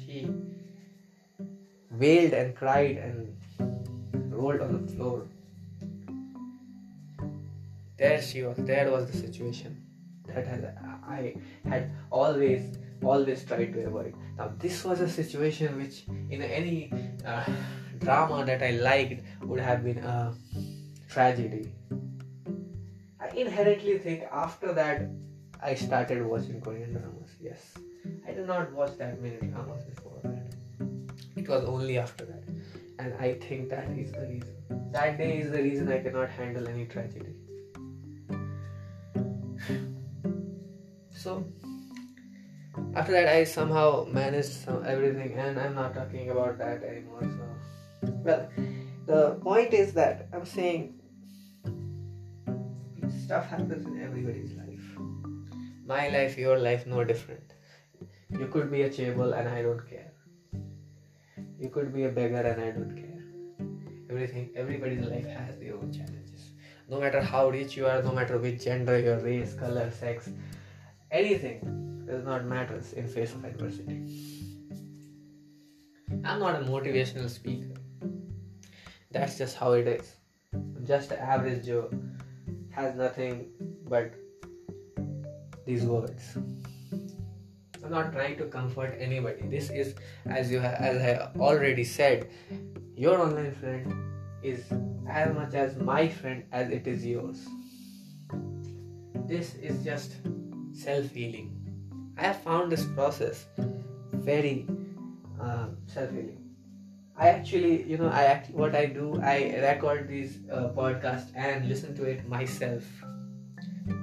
She 0.04 0.28
wailed 1.90 2.32
and 2.32 2.54
cried 2.56 2.96
and 2.96 4.32
rolled 4.32 4.60
on 4.60 4.84
the 4.84 4.92
floor 4.92 5.26
there 8.02 8.20
she 8.20 8.42
was 8.42 8.56
there 8.70 8.90
was 8.90 9.10
the 9.10 9.16
situation 9.16 9.74
that 10.26 10.46
I 11.12 11.34
had 11.68 11.90
always 12.10 12.78
always 13.02 13.44
tried 13.44 13.72
to 13.74 13.86
avoid. 13.86 14.14
Now 14.38 14.52
this 14.58 14.84
was 14.84 15.00
a 15.00 15.08
situation 15.08 15.76
which 15.82 16.04
in 16.30 16.42
any 16.42 16.92
uh, 17.26 17.44
drama 17.98 18.44
that 18.44 18.62
I 18.62 18.70
liked 18.70 19.22
would 19.42 19.60
have 19.60 19.84
been 19.84 19.98
a 19.98 20.34
tragedy. 21.08 21.72
I 23.20 23.28
inherently 23.36 23.98
think 23.98 24.24
after 24.32 24.72
that 24.74 25.08
I 25.62 25.74
started 25.74 26.24
watching 26.26 26.60
Korean 26.60 26.92
dramas. 26.92 27.30
Yes, 27.40 27.74
I 28.26 28.32
did 28.32 28.46
not 28.46 28.72
watch 28.72 28.96
that 28.98 29.20
many 29.20 29.36
dramas 29.36 29.84
before 29.84 30.20
that. 30.24 30.54
It 31.36 31.48
was 31.48 31.64
only 31.64 31.98
after 31.98 32.24
that, 32.24 32.44
and 32.98 33.14
I 33.20 33.34
think 33.34 33.70
that 33.70 33.88
is 33.90 34.12
the 34.12 34.26
reason. 34.26 34.56
That 34.92 35.18
day 35.18 35.38
is 35.38 35.50
the 35.52 35.62
reason 35.62 35.92
I 35.92 36.00
cannot 36.00 36.30
handle 36.30 36.68
any 36.68 36.86
tragedy. 36.86 37.34
So 41.22 41.44
after 42.94 43.12
that 43.12 43.28
i 43.28 43.44
somehow 43.44 44.04
managed 44.20 44.52
some 44.64 44.84
everything 44.94 45.32
and 45.44 45.60
i'm 45.60 45.74
not 45.74 45.94
talking 45.94 46.30
about 46.30 46.58
that 46.58 46.82
anymore 46.82 47.22
so. 47.22 47.48
Well 48.24 48.48
the 49.06 49.38
point 49.42 49.74
is 49.74 49.92
that 49.94 50.28
i'm 50.32 50.44
saying 50.44 50.94
stuff 53.24 53.48
happens 53.48 53.86
in 53.86 54.02
everybody's 54.02 54.52
life. 54.52 54.86
My 55.86 56.08
life 56.08 56.36
your 56.36 56.58
life 56.58 56.86
no 56.86 57.04
different. 57.04 57.54
You 58.30 58.46
could 58.48 58.70
be 58.70 58.82
a 58.82 58.90
chaebol 58.90 59.36
and 59.38 59.48
i 59.48 59.62
don't 59.62 59.84
care. 59.88 60.12
You 61.58 61.68
could 61.68 61.94
be 61.94 62.04
a 62.04 62.10
beggar 62.18 62.42
and 62.52 62.60
i 62.60 62.70
don't 62.70 62.96
care. 62.96 63.22
Everything 64.10 64.50
everybody's 64.56 65.06
life 65.06 65.26
has 65.26 65.58
their 65.58 65.74
own 65.76 65.92
challenges. 65.92 66.50
No 66.88 67.00
matter 67.00 67.22
how 67.22 67.48
rich 67.48 67.76
you 67.76 67.86
are 67.86 68.02
no 68.02 68.12
matter 68.12 68.38
which 68.38 68.64
gender 68.64 68.98
your 68.98 69.18
race 69.20 69.54
color 69.54 69.90
sex 69.90 70.28
anything 71.12 72.04
does 72.06 72.24
not 72.24 72.46
matter 72.46 72.80
in 72.96 73.06
face 73.06 73.32
of 73.32 73.44
adversity. 73.44 74.00
I'm 76.24 76.40
not 76.40 76.60
a 76.60 76.64
motivational 76.64 77.28
speaker. 77.28 77.74
That's 79.10 79.36
just 79.36 79.56
how 79.56 79.72
it 79.72 79.86
is. 79.86 80.16
I'm 80.54 80.84
just 80.86 81.10
an 81.12 81.18
average 81.18 81.66
Joe. 81.66 81.90
Has 82.70 82.94
nothing 82.96 83.50
but 83.86 84.14
these 85.66 85.84
words. 85.84 86.36
I'm 87.84 87.90
not 87.90 88.12
trying 88.12 88.38
to 88.38 88.46
comfort 88.46 88.96
anybody. 88.98 89.42
This 89.48 89.68
is, 89.70 89.94
as 90.26 90.50
you 90.50 90.60
as 90.60 91.02
I 91.02 91.38
already 91.38 91.84
said, 91.84 92.30
your 92.96 93.20
online 93.20 93.54
friend 93.54 93.92
is 94.42 94.64
as 95.08 95.34
much 95.34 95.54
as 95.54 95.76
my 95.76 96.08
friend 96.08 96.44
as 96.52 96.70
it 96.70 96.86
is 96.86 97.04
yours. 97.04 97.46
This 99.26 99.54
is 99.56 99.84
just 99.84 100.12
self 100.72 101.10
healing. 101.10 101.58
I 102.18 102.22
have 102.22 102.42
found 102.42 102.70
this 102.72 102.84
process 102.84 103.46
very 104.12 104.66
uh, 105.40 105.68
self 105.86 106.10
healing. 106.10 106.38
I 107.16 107.28
actually, 107.28 107.82
you 107.84 107.98
know, 107.98 108.08
I 108.08 108.24
act, 108.24 108.50
what 108.50 108.74
I 108.74 108.86
do, 108.86 109.20
I 109.22 109.60
record 109.60 110.08
these 110.08 110.38
uh, 110.50 110.68
podcasts 110.68 111.30
and 111.36 111.68
listen 111.68 111.94
to 111.96 112.04
it 112.04 112.26
myself. 112.26 112.82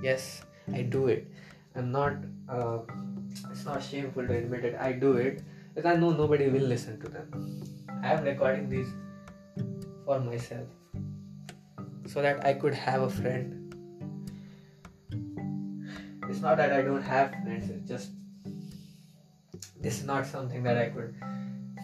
Yes, 0.04 0.44
I 0.72 0.84
do 0.84 1.08
it. 1.08 1.32
I'm 1.76 1.92
not. 1.92 2.14
Uh, 2.48 2.80
it's 3.52 3.66
not 3.66 3.84
shameful 3.84 4.28
to 4.28 4.34
admit 4.38 4.66
it. 4.66 4.76
I 4.80 4.92
do 4.94 5.14
it 5.14 5.44
because 5.74 5.92
I 5.92 5.96
know 5.96 6.12
nobody 6.12 6.50
will 6.50 6.68
listen 6.68 7.00
to 7.02 7.10
them. 7.10 7.64
I 8.04 8.14
am 8.14 8.24
recording 8.24 8.70
these 8.70 8.88
for 10.06 10.20
myself 10.20 10.68
so 12.06 12.22
that 12.22 12.46
I 12.46 12.54
could 12.54 12.74
have 12.74 13.02
a 13.04 13.10
friend 13.10 13.59
it's 16.40 16.46
not 16.46 16.56
that 16.56 16.72
I 16.72 16.82
don't 16.82 17.02
have 17.02 17.32
friends, 17.32 17.70
it's 17.70 17.86
just 17.86 18.12
this 19.82 20.00
is 20.00 20.06
not 20.06 20.26
something 20.26 20.64
that 20.64 20.78
I 20.78 20.86
could 20.88 21.14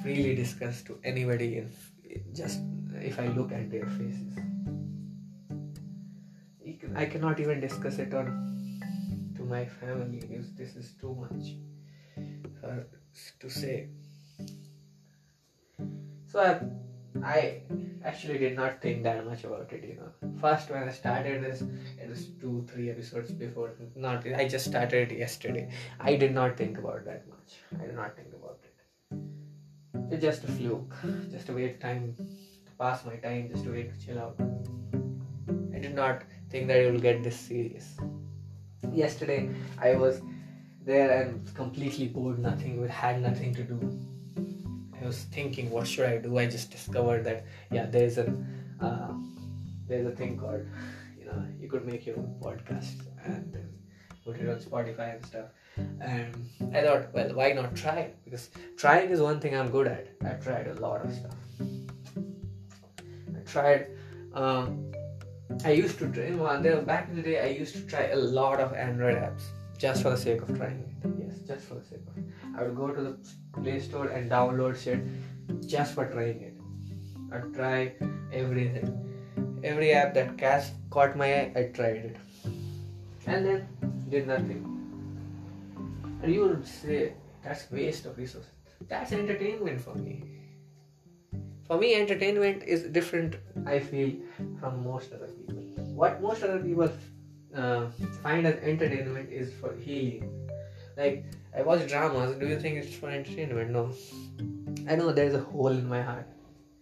freely 0.02 0.34
discuss 0.34 0.82
to 0.84 0.98
anybody 1.04 1.58
if 1.58 1.92
just 2.34 2.62
if 3.02 3.20
I 3.20 3.28
look 3.40 3.52
at 3.52 3.70
their 3.70 3.86
faces. 3.86 4.38
I 6.96 7.06
cannot 7.06 7.42
even 7.42 7.60
discuss 7.60 8.00
it 8.00 8.14
on 8.14 8.32
to 9.36 9.44
my 9.44 9.66
family 9.66 10.22
because 10.22 10.54
this 10.54 10.78
is 10.78 10.94
too 11.02 11.14
much 11.20 11.52
for 12.62 12.88
to 13.42 13.50
say. 13.50 13.90
So 16.32 16.40
I 16.40 16.62
I 17.24 17.62
actually 18.03 18.38
did 18.38 18.55
not 18.55 18.81
think 18.81 19.03
that 19.03 19.25
much 19.25 19.43
about 19.43 19.72
it, 19.72 19.84
you 19.84 19.95
know. 19.95 20.12
First, 20.39 20.69
when 20.69 20.84
I 20.84 20.91
started 20.91 21.43
this, 21.43 21.62
it 21.62 22.10
was 22.10 22.27
two, 22.41 22.65
three 22.72 22.89
episodes 22.89 23.31
before. 23.31 23.74
Not, 23.95 24.25
I 24.27 24.48
just 24.48 24.65
started 24.65 25.12
it 25.12 25.17
yesterday. 25.17 25.69
I 26.00 26.15
did 26.15 26.34
not 26.34 26.57
think 26.57 26.77
about 26.77 27.05
that 27.05 27.27
much. 27.27 27.55
I 27.79 27.86
did 27.86 27.95
not 27.95 28.15
think 28.15 28.29
about 28.34 28.60
it. 28.63 30.12
It's 30.12 30.22
just 30.22 30.43
a 30.43 30.48
fluke, 30.48 30.93
just 31.31 31.50
a 31.50 31.53
wait 31.53 31.79
time 31.79 32.15
to 32.17 32.72
pass 32.77 33.05
my 33.05 33.15
time, 33.15 33.50
just 33.50 33.65
a 33.65 33.69
way 33.69 33.84
to 33.84 34.05
chill 34.05 34.19
out. 34.19 34.39
I 35.74 35.79
did 35.79 35.95
not 35.95 36.24
think 36.50 36.67
that 36.67 36.77
it 36.77 36.91
will 36.91 37.00
get 37.00 37.24
this 37.24 37.39
serious. 37.39 37.98
Yesterday, 38.91 39.50
I 39.77 39.95
was 39.95 40.22
there 40.86 41.24
and 41.24 41.53
completely 41.55 42.07
bored, 42.07 42.39
nothing, 42.39 42.88
had 42.88 43.22
nothing 43.22 43.53
to 43.55 43.63
do 43.63 44.00
I 45.06 45.08
was 45.08 45.26
thinking, 45.26 45.70
what 45.70 45.88
should 45.88 46.10
I 46.10 46.18
do? 46.18 46.36
I 46.40 46.48
just 46.48 46.72
discovered 46.72 47.24
that 47.26 47.46
yeah, 47.72 47.86
there's 47.86 48.18
a 48.18 48.26
uh, 48.82 49.14
there's 49.88 50.08
a 50.08 50.16
thing 50.20 50.40
called 50.40 50.66
you 51.20 51.26
know 51.26 51.46
you 51.60 51.70
could 51.70 51.86
make 51.86 52.08
your 52.08 52.18
own 52.18 52.34
podcast 52.42 53.06
and 53.24 53.56
put 54.24 54.38
it 54.38 54.50
on 54.50 54.58
Spotify 54.58 55.16
and 55.16 55.26
stuff. 55.26 55.50
And 55.78 56.50
I 56.74 56.82
thought, 56.82 57.14
well, 57.14 57.36
why 57.36 57.52
not 57.52 57.76
try? 57.76 58.14
Because 58.24 58.50
trying 58.78 59.12
is 59.12 59.22
one 59.22 59.40
thing 59.40 59.56
I'm 59.56 59.70
good 59.70 59.88
at. 59.88 60.08
I've 60.26 60.44
tried 60.44 60.68
a 60.70 60.74
lot 60.86 61.06
of 61.06 61.14
stuff. 61.14 61.36
I 63.36 63.40
tried. 63.46 63.88
Um, 64.34 64.92
I 65.64 65.74
used 65.74 66.00
to. 66.00 66.08
One 66.38 66.64
there 66.64 66.82
back 66.82 67.10
in 67.10 67.16
the 67.18 67.22
day, 67.22 67.42
I 67.42 67.50
used 67.50 67.76
to 67.76 67.82
try 67.82 68.06
a 68.08 68.16
lot 68.16 68.60
of 68.60 68.74
Android 68.74 69.18
apps 69.18 69.44
just 69.77 70.03
for 70.03 70.12
the 70.12 70.17
sake 70.17 70.41
of 70.41 70.55
trying 70.58 70.84
it. 71.03 71.10
Yes, 71.20 71.39
just 71.48 71.67
for 71.67 71.75
the 71.75 71.86
sake 71.86 72.01
of. 72.08 72.17
It. 72.17 72.24
I 72.58 72.63
would 72.63 72.75
go 72.75 72.88
to 72.89 73.01
the 73.01 73.17
Play 73.62 73.79
Store 73.79 74.08
and 74.08 74.29
download 74.29 74.82
shit 74.82 75.00
just 75.67 75.94
for 75.94 76.05
trying 76.05 76.41
it. 76.41 76.53
I'd 77.32 77.53
try 77.53 77.94
everything. 78.32 79.01
Every 79.63 79.91
app 79.94 80.13
that 80.13 80.38
cast 80.38 80.74
caught 80.89 81.17
my 81.17 81.34
eye, 81.34 81.51
I 81.55 81.63
tried 81.74 81.98
it. 81.98 82.17
And 83.25 83.46
then 83.46 83.67
did 84.10 84.27
nothing. 84.27 84.62
And 86.22 86.34
you 86.34 86.41
would 86.41 86.67
say 86.67 87.13
that's 87.44 87.70
waste 87.72 88.05
of 88.05 88.17
resources. 88.17 88.51
That's 88.88 89.12
entertainment 89.12 89.82
for 89.82 89.96
me. 89.96 90.24
For 91.67 91.79
me, 91.79 91.96
entertainment 91.96 92.63
is 92.63 92.84
different, 92.84 93.38
I 93.65 93.79
feel, 93.79 94.13
from 94.60 94.84
most 94.84 95.12
other 95.12 95.27
people. 95.27 95.63
What 95.96 96.22
most 96.22 96.44
other 96.44 96.60
people 96.60 96.91
uh, 97.56 97.88
find 98.22 98.46
as 98.46 98.56
entertainment 98.56 99.32
is 99.32 99.54
for 99.54 99.74
healing. 99.76 100.50
Like, 100.98 101.26
I 101.58 101.62
watch 101.62 101.88
dramas, 101.88 102.38
do 102.38 102.48
you 102.48 102.60
think 102.60 102.78
it's 102.78 102.96
for 102.96 103.10
entertainment? 103.10 103.72
No. 103.72 103.94
I 104.90 104.96
know 104.96 105.12
there's 105.12 105.34
a 105.34 105.40
hole 105.40 105.68
in 105.68 105.88
my 105.88 106.02
heart. 106.02 106.28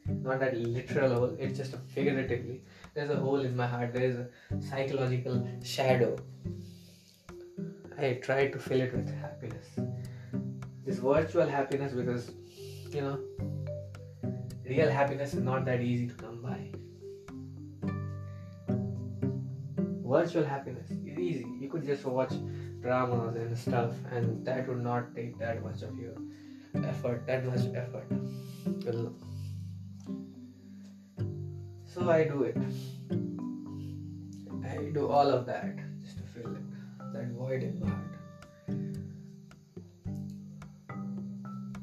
Not 0.05 0.39
that 0.39 0.57
literal 0.57 1.13
hole, 1.13 1.35
it's 1.39 1.57
just 1.57 1.73
a 1.73 1.77
figuratively. 1.77 2.61
There's 2.93 3.09
a 3.09 3.15
hole 3.15 3.39
in 3.39 3.55
my 3.55 3.67
heart, 3.67 3.93
there's 3.93 4.17
a 4.17 4.27
psychological 4.61 5.47
shadow. 5.63 6.17
I 7.97 8.19
try 8.21 8.47
to 8.47 8.59
fill 8.59 8.81
it 8.81 8.93
with 8.93 9.09
happiness. 9.21 9.67
This 10.85 10.97
virtual 10.97 11.47
happiness 11.47 11.93
because, 11.93 12.31
you 12.91 13.01
know, 13.01 13.19
real 14.67 14.89
happiness 14.89 15.33
is 15.33 15.41
not 15.41 15.65
that 15.65 15.81
easy 15.81 16.07
to 16.07 16.13
come 16.15 16.41
by. 16.41 16.72
Virtual 20.13 20.43
happiness 20.43 20.91
is 20.91 21.07
easy. 21.17 21.47
You 21.59 21.67
could 21.69 21.85
just 21.87 22.05
watch 22.05 22.33
dramas 22.81 23.35
and 23.35 23.57
stuff, 23.57 23.93
and 24.11 24.45
that 24.45 24.67
would 24.67 24.83
not 24.83 25.15
take 25.15 25.39
that 25.39 25.63
much 25.63 25.81
of 25.81 25.97
your 25.97 26.13
effort, 26.85 27.25
that 27.25 27.43
much 27.45 27.65
effort. 27.73 28.05
So 31.93 32.09
I 32.11 32.25
do 32.25 32.43
it. 32.43 32.57
I 34.73 34.77
do 34.93 35.07
all 35.07 35.29
of 35.31 35.47
that 35.47 35.77
just 36.03 36.17
to 36.19 36.23
fill 36.35 36.55
it, 36.55 36.67
that 37.13 37.27
void 37.31 37.63
in 37.63 37.79
my 37.79 37.89
heart. 37.89 38.15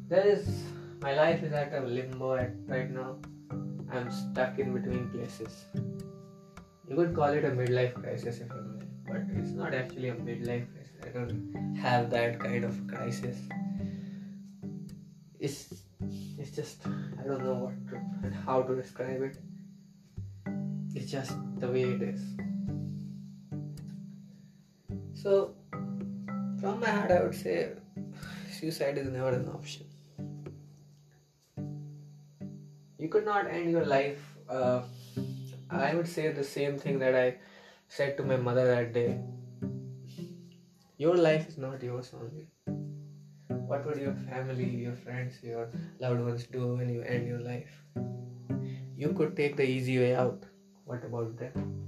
There 0.09 0.27
is 0.27 0.47
my 1.01 1.15
life 1.15 1.43
is 1.43 1.53
at 1.53 1.73
a 1.73 1.81
limbo 1.81 2.35
at 2.35 2.53
right 2.67 2.91
now. 2.91 3.17
I'm 3.93 4.11
stuck 4.13 4.61
in 4.61 4.73
between 4.73 5.09
places. 5.11 5.65
You 6.91 6.97
could 6.97 7.15
call 7.15 7.29
it 7.29 7.45
a 7.45 7.51
midlife 7.51 7.95
crisis 7.95 8.41
if 8.41 8.49
you 8.49 8.55
will, 8.57 8.83
but 9.07 9.23
it's 9.41 9.53
not 9.53 9.75
actually 9.75 10.09
a 10.09 10.15
midlife 10.15 10.67
crisis. 10.73 10.97
I 11.05 11.11
don't 11.11 11.77
have 11.81 12.11
that 12.11 12.41
kind 12.41 12.65
of 12.65 12.81
crisis. 12.89 13.37
It's 15.39 15.83
it's 16.37 16.51
just 16.51 16.89
I 16.89 17.23
don't 17.29 17.45
know 17.45 17.55
what 17.67 17.89
to 17.91 18.01
and 18.25 18.35
how 18.35 18.63
to 18.63 18.75
describe 18.75 19.23
it. 19.23 19.39
It's 20.93 21.13
just 21.13 21.33
the 21.61 21.69
way 21.69 21.85
it 21.85 22.03
is. 22.03 22.21
So 25.15 25.55
from 26.61 26.81
my 26.81 26.91
heart 26.91 27.13
I 27.13 27.23
would 27.23 27.37
say 27.37 27.69
suicide 28.51 28.99
is 28.99 29.13
never 29.13 29.29
an 29.29 29.49
option. 29.49 29.87
You 32.99 33.09
could 33.09 33.25
not 33.25 33.47
end 33.47 33.71
your 33.71 33.87
life 33.87 34.35
uh, 34.49 34.83
I 35.71 35.95
would 35.95 36.09
say 36.09 36.29
the 36.33 36.45
same 36.45 36.79
thing 36.79 36.99
that 36.99 37.15
I 37.15 37.37
said 37.89 38.17
to 38.17 38.25
my 38.25 38.37
mother 38.37 38.67
that 38.67 38.93
day. 38.93 39.21
Your 40.99 41.17
life 41.17 41.49
is 41.49 41.59
not 41.59 41.83
yours 41.83 42.13
only. 42.13 42.49
What 43.49 43.87
would 43.87 43.99
your 43.99 44.15
family, 44.15 44.69
your 44.69 44.95
friends, 44.95 45.35
your 45.43 45.69
loved 46.01 46.21
ones 46.21 46.47
do 46.47 46.75
when 46.75 46.93
you 46.93 47.03
end 47.03 47.27
your 47.27 47.39
life? 47.39 47.71
You 48.97 49.13
could 49.13 49.37
take 49.37 49.57
the 49.57 49.65
easy 49.65 49.99
way 49.99 50.15
out. 50.15 50.43
What 50.85 51.05
about 51.05 51.37
them? 51.39 51.81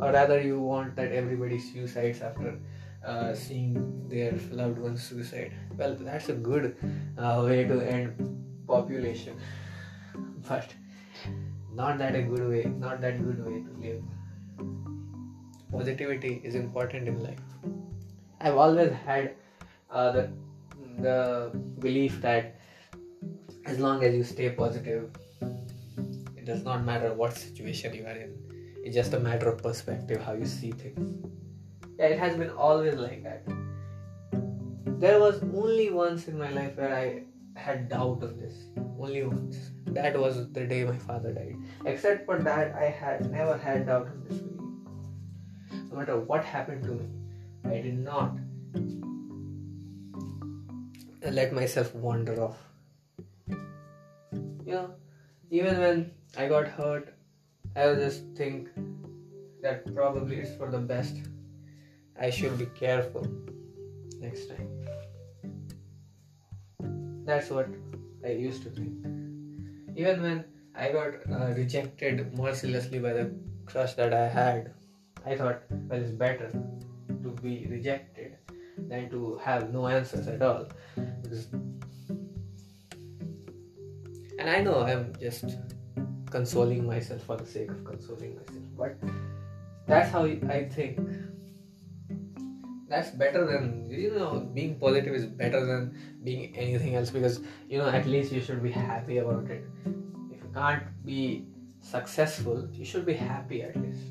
Or 0.00 0.12
rather, 0.12 0.40
you 0.40 0.60
want 0.60 0.94
that 0.96 1.10
everybody 1.10 1.58
suicides 1.58 2.20
after 2.22 2.58
uh, 3.04 3.34
seeing 3.34 4.08
their 4.08 4.32
loved 4.52 4.78
ones 4.78 5.02
suicide. 5.02 5.52
Well, 5.76 5.96
that's 5.98 6.28
a 6.28 6.34
good 6.34 6.76
uh, 7.18 7.42
way 7.44 7.64
to 7.64 7.80
end 7.80 8.14
population. 8.66 9.36
But 10.48 10.72
not 11.76 11.98
that 11.98 12.14
a 12.14 12.22
good 12.22 12.48
way 12.48 12.64
not 12.84 13.00
that 13.00 13.22
good 13.22 13.44
way 13.46 13.62
to 13.62 13.72
live. 13.80 14.02
Positivity 15.70 16.40
is 16.44 16.54
important 16.54 17.08
in 17.08 17.22
life. 17.22 17.38
I've 18.40 18.56
always 18.56 18.92
had 18.92 19.34
uh, 19.90 20.12
the 20.12 20.30
the 20.98 21.50
belief 21.78 22.20
that 22.22 22.54
as 23.66 23.78
long 23.78 24.04
as 24.04 24.14
you 24.14 24.24
stay 24.24 24.48
positive 24.50 25.10
it 26.36 26.44
does 26.46 26.64
not 26.64 26.84
matter 26.84 27.12
what 27.12 27.36
situation 27.36 27.94
you 27.94 28.06
are 28.06 28.18
in. 28.24 28.34
It's 28.84 28.94
just 28.94 29.12
a 29.14 29.20
matter 29.20 29.48
of 29.50 29.62
perspective 29.62 30.22
how 30.22 30.32
you 30.32 30.46
see 30.46 30.70
things. 30.70 31.14
Yeah 31.98 32.06
it 32.16 32.18
has 32.18 32.36
been 32.36 32.50
always 32.50 32.94
like 32.94 33.22
that. 33.24 33.42
There 35.06 35.20
was 35.20 35.42
only 35.42 35.90
once 35.90 36.28
in 36.28 36.38
my 36.38 36.50
life 36.50 36.76
where 36.76 36.94
i 37.04 37.06
had 37.64 37.88
doubt 37.88 38.22
of 38.22 38.38
this 38.38 38.54
only 38.98 39.22
once 39.24 39.70
that 39.86 40.18
was 40.18 40.52
the 40.52 40.66
day 40.66 40.84
my 40.84 40.96
father 40.96 41.32
died. 41.32 41.56
Except 41.84 42.26
for 42.26 42.38
that, 42.38 42.74
I 42.74 42.84
had 42.84 43.30
never 43.30 43.56
had 43.56 43.86
doubt 43.86 44.08
in 44.08 44.24
this 44.24 44.38
belief. 44.38 45.90
No 45.90 45.98
matter 45.98 46.18
what 46.18 46.44
happened 46.44 46.82
to 46.84 46.90
me, 46.90 47.08
I 47.64 47.80
did 47.80 47.98
not 47.98 48.36
let 51.30 51.52
myself 51.52 51.94
wander 51.94 52.42
off. 52.42 52.58
You 54.66 54.72
know, 54.72 54.90
even 55.50 55.80
when 55.80 56.10
I 56.36 56.48
got 56.48 56.68
hurt, 56.68 57.14
I 57.74 57.86
would 57.86 57.98
just 57.98 58.24
think 58.36 58.68
that 59.62 59.94
probably 59.94 60.36
it's 60.36 60.54
for 60.56 60.70
the 60.70 60.78
best. 60.78 61.16
I 62.20 62.30
should 62.30 62.58
be 62.58 62.66
careful 62.66 63.26
next 64.20 64.48
time. 64.48 64.68
That's 67.24 67.50
what 67.50 67.68
I 68.26 68.30
used 68.30 68.62
to 68.64 68.70
think. 68.70 68.92
Even 69.96 70.22
when 70.22 70.44
I 70.74 70.90
got 70.92 71.14
uh, 71.30 71.52
rejected 71.54 72.36
mercilessly 72.36 72.98
by 72.98 73.12
the 73.12 73.32
crush 73.66 73.94
that 73.94 74.12
I 74.12 74.26
had, 74.26 74.72
I 75.24 75.36
thought, 75.36 75.62
well, 75.70 76.00
it's 76.00 76.10
better 76.10 76.50
to 76.50 77.30
be 77.42 77.66
rejected 77.70 78.36
than 78.76 79.08
to 79.10 79.40
have 79.42 79.72
no 79.72 79.86
answers 79.86 80.26
at 80.26 80.42
all. 80.42 80.66
And 84.38 84.50
I 84.50 84.60
know 84.60 84.82
I'm 84.82 85.14
just 85.20 85.56
consoling 86.30 86.86
myself 86.86 87.22
for 87.22 87.36
the 87.36 87.46
sake 87.46 87.70
of 87.70 87.84
consoling 87.84 88.36
myself, 88.36 88.64
but 88.76 88.96
that's 89.86 90.10
how 90.10 90.24
I 90.24 90.68
think. 90.70 90.98
That's 92.88 93.10
better 93.10 93.44
than 93.46 93.90
you 93.90 94.12
know 94.14 94.48
being 94.54 94.78
positive 94.78 95.14
is 95.14 95.26
better 95.26 95.64
than 95.66 95.98
being 96.22 96.56
anything 96.56 96.94
else 96.94 97.10
because 97.10 97.40
you 97.68 97.78
know 97.78 97.88
at 97.88 98.06
least 98.06 98.32
you 98.32 98.40
should 98.40 98.62
be 98.62 98.70
happy 98.70 99.18
about 99.18 99.50
it 99.50 99.64
If 100.30 100.42
you 100.42 100.50
can't 100.54 100.84
be 101.04 101.46
successful, 101.80 102.68
you 102.72 102.84
should 102.84 103.06
be 103.06 103.14
happy 103.14 103.62
at 103.62 103.76
least. 103.76 104.04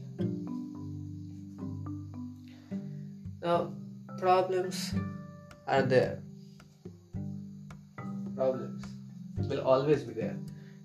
Now, 3.42 3.74
problems 4.18 4.94
are 5.68 5.82
there. 5.84 6.22
Problems 8.36 8.86
will 9.38 9.62
always 9.62 10.04
be 10.04 10.14
there. 10.14 10.38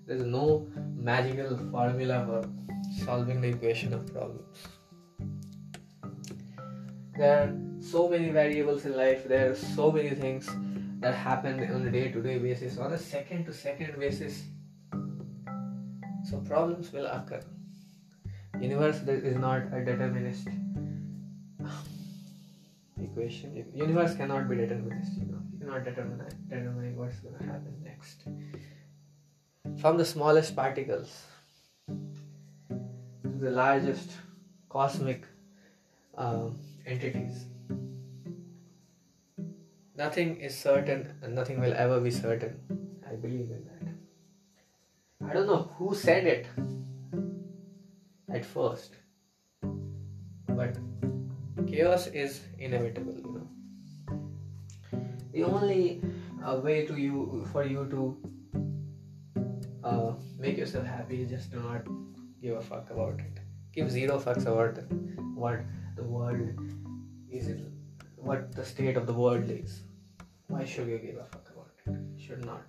There's 0.05 0.23
no 0.23 0.67
magical 0.95 1.57
formula 1.71 2.23
for 2.25 3.05
solving 3.05 3.41
the 3.41 3.49
equation 3.49 3.93
of 3.93 4.05
problems. 4.13 4.67
There 7.17 7.53
so 7.81 8.07
many 8.07 8.29
variables 8.29 8.85
in 8.85 8.95
life, 8.95 9.27
there 9.27 9.51
are 9.51 9.55
so 9.55 9.91
many 9.91 10.11
things 10.11 10.49
that 10.99 11.15
happen 11.15 11.59
on 11.73 11.87
a 11.87 11.91
day 11.91 12.11
to 12.11 12.21
day 12.21 12.37
basis, 12.37 12.77
on 12.77 12.93
a 12.93 12.97
second 12.97 13.45
to 13.45 13.53
second 13.53 13.99
basis 13.99 14.43
so 16.31 16.37
problems 16.47 16.93
will 16.93 17.07
occur. 17.07 17.41
Universe 18.59 19.01
is 19.07 19.37
not 19.37 19.63
a 19.73 19.83
determinist 19.83 20.47
equation. 23.03 23.65
Universe 23.73 24.15
cannot 24.15 24.47
be 24.49 24.55
determinist. 24.55 25.17
You 25.17 25.25
know, 25.25 25.41
you 25.51 25.59
cannot 25.59 25.83
determine 25.83 26.21
determine 26.47 26.95
what's 26.95 27.19
going 27.19 27.37
to 27.37 27.43
happen 27.43 27.75
next. 27.83 28.23
From 29.81 29.97
the 29.97 30.05
smallest 30.05 30.55
particles 30.55 31.23
to 31.87 33.29
the 33.45 33.51
largest 33.51 34.11
cosmic 34.69 35.25
um, 36.17 36.59
entities. 36.85 37.45
Nothing 40.01 40.29
is 40.41 40.57
certain 40.57 41.01
and 41.21 41.35
nothing 41.35 41.59
will 41.61 41.73
ever 41.81 41.99
be 41.99 42.11
certain. 42.11 42.53
I 43.07 43.15
believe 43.23 43.51
in 43.55 43.65
that. 43.71 45.29
I 45.29 45.33
don't 45.33 45.45
know 45.45 45.69
who 45.77 45.93
said 45.93 46.25
it 46.25 46.47
at 48.37 48.43
first, 48.43 48.95
but 50.47 50.79
chaos 51.67 52.07
is 52.07 52.39
inevitable, 52.57 53.13
you 53.25 53.33
know. 53.35 53.47
The 55.33 55.43
only 55.43 56.01
uh, 56.43 56.55
way 56.63 56.87
to 56.87 56.97
you 56.97 57.45
for 57.51 57.63
you 57.63 57.85
to 57.91 58.01
uh, 59.83 60.13
make 60.39 60.57
yourself 60.57 60.87
happy 60.87 61.21
is 61.21 61.29
just 61.29 61.51
do 61.51 61.61
not 61.67 61.93
give 62.41 62.57
a 62.57 62.61
fuck 62.71 62.89
about 62.89 63.19
it. 63.27 63.45
Give 63.71 63.91
zero 63.99 64.17
fucks 64.19 64.49
about 64.55 64.81
what 65.35 65.61
the 65.95 66.03
world 66.03 66.41
is 67.29 67.53
what 68.15 68.51
the 68.55 68.65
state 68.73 68.97
of 68.97 69.05
the 69.05 69.13
world 69.13 69.55
is. 69.59 69.81
Why 70.51 70.65
should 70.65 70.89
you 70.89 70.97
give 70.97 71.15
a 71.15 71.23
fuck 71.23 71.49
about 71.53 71.69
it? 71.85 72.21
Should 72.21 72.45
not. 72.45 72.63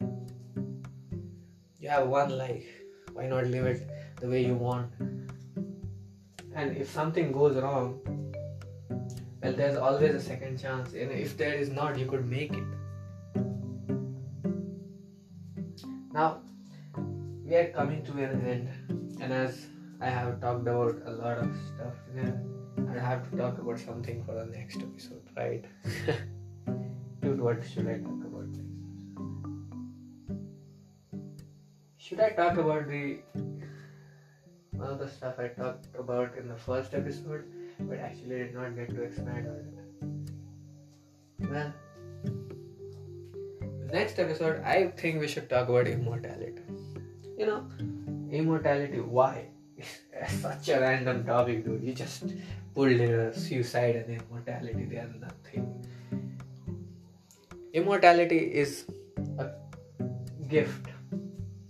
You 1.80 1.88
have 1.88 2.06
one 2.06 2.38
life. 2.38 2.68
Why 3.12 3.26
not 3.26 3.46
live 3.46 3.66
it 3.66 3.90
the 4.20 4.28
way 4.28 4.44
you 4.46 4.54
want? 4.54 4.92
And 6.54 6.76
if 6.76 6.88
something 6.88 7.32
goes 7.32 7.56
wrong, 7.56 7.98
well, 9.42 9.52
there's 9.52 9.76
always 9.76 10.14
a 10.14 10.20
second 10.20 10.60
chance. 10.60 10.92
And 10.92 11.10
if 11.10 11.36
there 11.36 11.54
is 11.54 11.70
not, 11.70 11.98
you 11.98 12.06
could 12.06 12.24
make 12.24 12.52
it. 12.52 12.64
Now, 16.12 16.42
we 17.44 17.56
are 17.56 17.72
coming 17.74 18.04
to 18.04 18.12
an 18.12 18.46
end, 18.46 18.68
and 19.20 19.32
as 19.32 19.66
I 20.00 20.08
have 20.08 20.40
talked 20.40 20.68
about 20.68 21.02
a 21.04 21.10
lot 21.10 21.38
of 21.38 21.50
stuff, 21.74 21.94
here, 22.14 22.40
I 22.88 22.98
have 22.98 23.28
to 23.30 23.36
talk 23.36 23.58
about 23.58 23.80
something 23.80 24.22
for 24.24 24.34
the 24.34 24.46
next 24.46 24.76
episode, 24.76 25.28
right? 25.36 25.64
What 27.40 27.64
should 27.64 27.88
I 27.88 27.98
talk 27.98 28.24
about 28.24 28.42
Should 31.96 32.20
I 32.20 32.30
talk 32.30 32.58
about 32.58 32.88
the 32.88 33.18
one 34.72 34.98
the 34.98 35.08
stuff 35.08 35.38
I 35.38 35.48
talked 35.48 35.86
about 35.98 36.36
in 36.36 36.48
the 36.48 36.56
first 36.56 36.94
episode, 36.94 37.44
but 37.78 37.98
actually 37.98 38.38
did 38.38 38.54
not 38.54 38.74
get 38.74 38.90
to 38.90 39.02
expand 39.02 39.46
on 39.46 39.56
it? 39.56 39.78
Well, 41.48 41.72
next 43.92 44.18
episode, 44.18 44.62
I 44.62 44.88
think 44.88 45.20
we 45.20 45.28
should 45.28 45.48
talk 45.48 45.68
about 45.68 45.86
immortality. 45.86 46.62
You 47.38 47.46
know, 47.46 47.66
immortality. 48.30 49.00
Why? 49.00 49.46
such 50.40 50.68
a 50.68 50.80
random 50.80 51.24
topic, 51.24 51.64
dude. 51.64 51.82
You 51.82 51.94
just 51.94 52.24
pulled 52.74 52.92
in 52.92 53.10
a 53.10 53.34
suicide 53.34 53.96
and 53.96 54.20
immortality. 54.20 54.84
They 54.84 54.96
are 54.96 55.14
nothing. 55.20 55.86
Immortality 57.74 58.36
is 58.36 58.84
a 59.38 59.48
gift, 60.48 60.88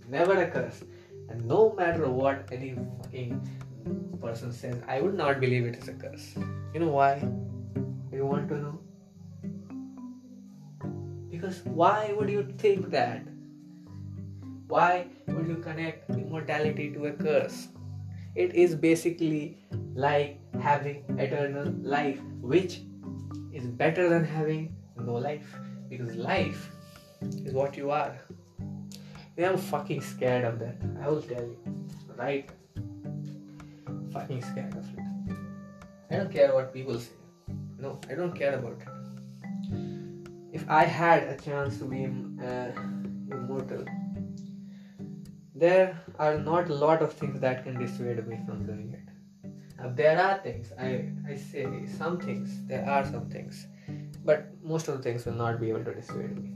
never 0.09 0.33
a 0.33 0.51
curse. 0.51 0.83
And 1.29 1.45
no 1.45 1.73
matter 1.77 2.09
what 2.09 2.49
any 2.51 2.75
fucking 2.75 3.39
person 4.19 4.51
says, 4.51 4.81
I 4.85 4.99
would 4.99 5.13
not 5.13 5.39
believe 5.39 5.65
it 5.65 5.77
is 5.77 5.87
a 5.87 5.93
curse. 5.93 6.35
You 6.73 6.81
know 6.81 6.89
why? 6.89 7.25
You 8.11 8.25
want 8.25 8.49
to 8.49 8.57
know? 8.57 8.79
Because 11.31 11.61
why 11.63 12.13
would 12.17 12.29
you 12.29 12.53
think 12.57 12.89
that? 12.89 13.23
Why 14.67 15.07
would 15.27 15.47
you 15.47 15.55
connect 15.55 16.09
immortality 16.09 16.91
to 16.91 17.05
a 17.05 17.13
curse? 17.13 17.69
It 18.35 18.53
is 18.53 18.75
basically 18.75 19.57
like 19.95 20.37
having 20.61 21.05
eternal 21.17 21.73
life, 21.81 22.19
which 22.41 22.81
is 23.53 23.67
better 23.67 24.09
than 24.09 24.25
having 24.25 24.75
no 24.97 25.13
life. 25.13 25.55
Because 25.93 26.15
life 26.15 26.71
is 27.21 27.53
what 27.53 27.77
you 27.77 27.91
are. 27.91 28.17
I 29.37 29.41
am 29.41 29.57
fucking 29.57 30.01
scared 30.01 30.43
of 30.43 30.57
that. 30.57 30.77
I 30.99 31.07
will 31.07 31.21
tell 31.21 31.43
you. 31.43 31.57
Right? 32.17 32.49
Fucking 34.11 34.41
scared 34.41 34.75
of 34.75 34.85
it. 34.93 35.03
I 36.09 36.15
don't 36.17 36.31
care 36.31 36.51
what 36.53 36.73
people 36.73 36.99
say. 36.99 37.11
No, 37.77 37.99
I 38.09 38.15
don't 38.15 38.33
care 38.33 38.55
about 38.57 38.81
it. 38.81 38.87
If 40.51 40.67
I 40.67 40.83
had 40.83 41.23
a 41.23 41.37
chance 41.37 41.77
to 41.77 41.85
be 41.85 42.05
uh, 42.05 42.71
immortal, 43.31 43.85
there 45.53 45.99
are 46.17 46.39
not 46.39 46.69
a 46.69 46.73
lot 46.73 47.03
of 47.03 47.13
things 47.13 47.39
that 47.39 47.63
can 47.63 47.77
dissuade 47.79 48.25
me 48.27 48.39
from 48.47 48.65
doing 48.65 48.93
it. 48.93 49.51
Now, 49.77 49.89
there 49.89 50.19
are 50.19 50.39
things, 50.39 50.71
I, 50.79 51.11
I 51.27 51.35
say 51.35 51.67
some 51.97 52.19
things, 52.19 52.65
there 52.67 52.87
are 52.89 53.05
some 53.05 53.29
things, 53.29 53.67
but 54.25 54.47
most 54.63 54.87
of 54.87 54.97
the 54.97 55.03
things 55.03 55.25
will 55.25 55.33
not 55.33 55.59
be 55.59 55.69
able 55.69 55.83
to 55.83 55.93
dissuade 55.93 56.35
me. 56.41 56.49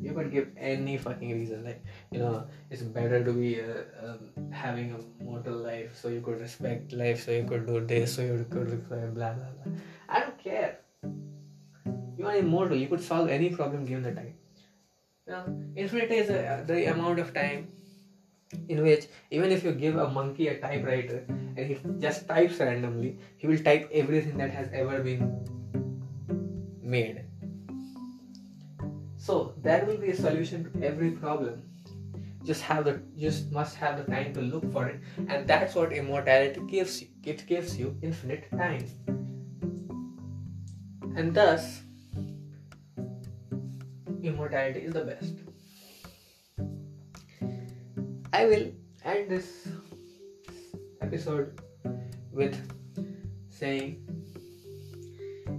You 0.00 0.12
could 0.12 0.30
give 0.30 0.48
any 0.56 0.96
fucking 0.98 1.32
reason, 1.32 1.64
like, 1.64 1.82
you 2.12 2.20
know, 2.20 2.46
it's 2.70 2.82
better 2.82 3.24
to 3.24 3.32
be 3.32 3.60
uh, 3.60 3.82
um, 4.04 4.52
having 4.52 4.92
a 4.92 5.24
mortal 5.24 5.54
life 5.54 5.96
so 6.00 6.08
you 6.08 6.20
could 6.20 6.40
respect 6.40 6.92
life, 6.92 7.24
so 7.24 7.32
you 7.32 7.44
could 7.44 7.66
do 7.66 7.80
this, 7.84 8.14
so 8.14 8.22
you 8.22 8.46
could 8.50 8.88
blah 8.88 8.96
blah 9.14 9.32
blah. 9.32 9.72
I 10.08 10.20
don't 10.20 10.38
care. 10.38 10.78
You 12.16 12.26
are 12.26 12.36
immortal, 12.36 12.76
you 12.76 12.88
could 12.88 13.02
solve 13.02 13.28
any 13.28 13.50
problem 13.50 13.84
given 13.84 14.02
the 14.02 14.12
time. 14.12 14.34
You 15.26 15.32
know, 15.32 15.62
infinity 15.74 16.16
is 16.16 16.30
uh, 16.30 16.62
the 16.66 16.86
amount 16.92 17.18
of 17.18 17.34
time 17.34 17.68
in 18.68 18.82
which 18.82 19.06
even 19.30 19.50
if 19.50 19.64
you 19.64 19.72
give 19.72 19.96
a 19.96 20.08
monkey 20.08 20.48
a 20.48 20.58
typewriter 20.58 21.24
and 21.28 21.58
he 21.58 21.78
just 21.98 22.28
types 22.28 22.60
randomly 22.60 23.18
he 23.36 23.46
will 23.46 23.58
type 23.58 23.88
everything 23.92 24.36
that 24.36 24.50
has 24.50 24.68
ever 24.72 25.00
been 25.00 25.22
made. 26.86 27.24
So 29.18 29.54
there 29.62 29.84
will 29.84 29.96
be 29.96 30.10
a 30.10 30.16
solution 30.16 30.70
to 30.70 30.86
every 30.86 31.10
problem. 31.10 31.62
Just 32.44 32.62
have 32.62 32.84
the 32.84 33.02
just 33.18 33.50
must 33.50 33.74
have 33.76 33.96
the 33.98 34.04
time 34.04 34.32
to 34.34 34.40
look 34.40 34.70
for 34.72 34.86
it. 34.86 35.00
And 35.28 35.48
that's 35.48 35.74
what 35.74 35.92
immortality 35.92 36.60
gives 36.68 37.02
you. 37.02 37.08
It 37.24 37.44
gives 37.46 37.76
you 37.76 37.96
infinite 38.02 38.48
time. 38.52 38.86
And 41.16 41.34
thus 41.34 41.80
immortality 44.22 44.80
is 44.80 44.92
the 44.92 45.04
best. 45.04 45.34
I 48.32 48.44
will 48.46 48.70
end 49.04 49.30
this 49.30 49.68
episode 51.00 51.60
with 52.30 52.54
saying 53.48 54.06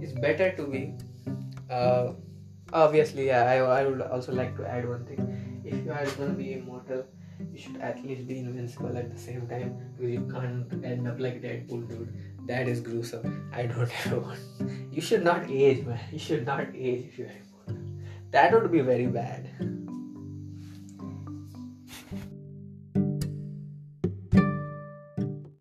it's 0.00 0.12
better 0.12 0.52
to 0.56 0.66
be. 0.66 0.94
Uh, 1.70 2.12
obviously, 2.72 3.26
yeah, 3.26 3.44
I, 3.44 3.56
I 3.80 3.86
would 3.86 4.00
also 4.02 4.32
like 4.32 4.56
to 4.56 4.66
add 4.66 4.88
one 4.88 5.04
thing. 5.04 5.62
If 5.64 5.84
you 5.84 5.92
are 5.92 6.04
to 6.04 6.28
be 6.30 6.54
immortal, 6.54 7.04
you 7.52 7.58
should 7.58 7.76
at 7.80 8.02
least 8.04 8.26
be 8.26 8.38
invincible 8.38 8.96
at 8.96 9.12
the 9.12 9.18
same 9.18 9.46
time 9.46 9.76
because 9.96 10.12
you 10.12 10.28
can't 10.32 10.84
end 10.84 11.06
up 11.06 11.20
like 11.20 11.42
Deadpool, 11.42 11.88
dude. 11.88 12.12
That 12.46 12.68
is 12.68 12.80
gruesome. 12.80 13.50
I 13.52 13.66
don't 13.66 13.90
ever 14.06 14.20
want. 14.20 14.40
You 14.90 15.00
should 15.00 15.22
not 15.22 15.50
age, 15.50 15.84
man. 15.84 16.00
You 16.10 16.18
should 16.18 16.46
not 16.46 16.66
age 16.74 17.06
if 17.08 17.18
you 17.18 17.26
are 17.26 17.34
immortal. 17.68 17.84
That 18.30 18.52
would 18.52 18.72
be 18.72 18.80
very 18.80 19.06
bad. 19.06 19.77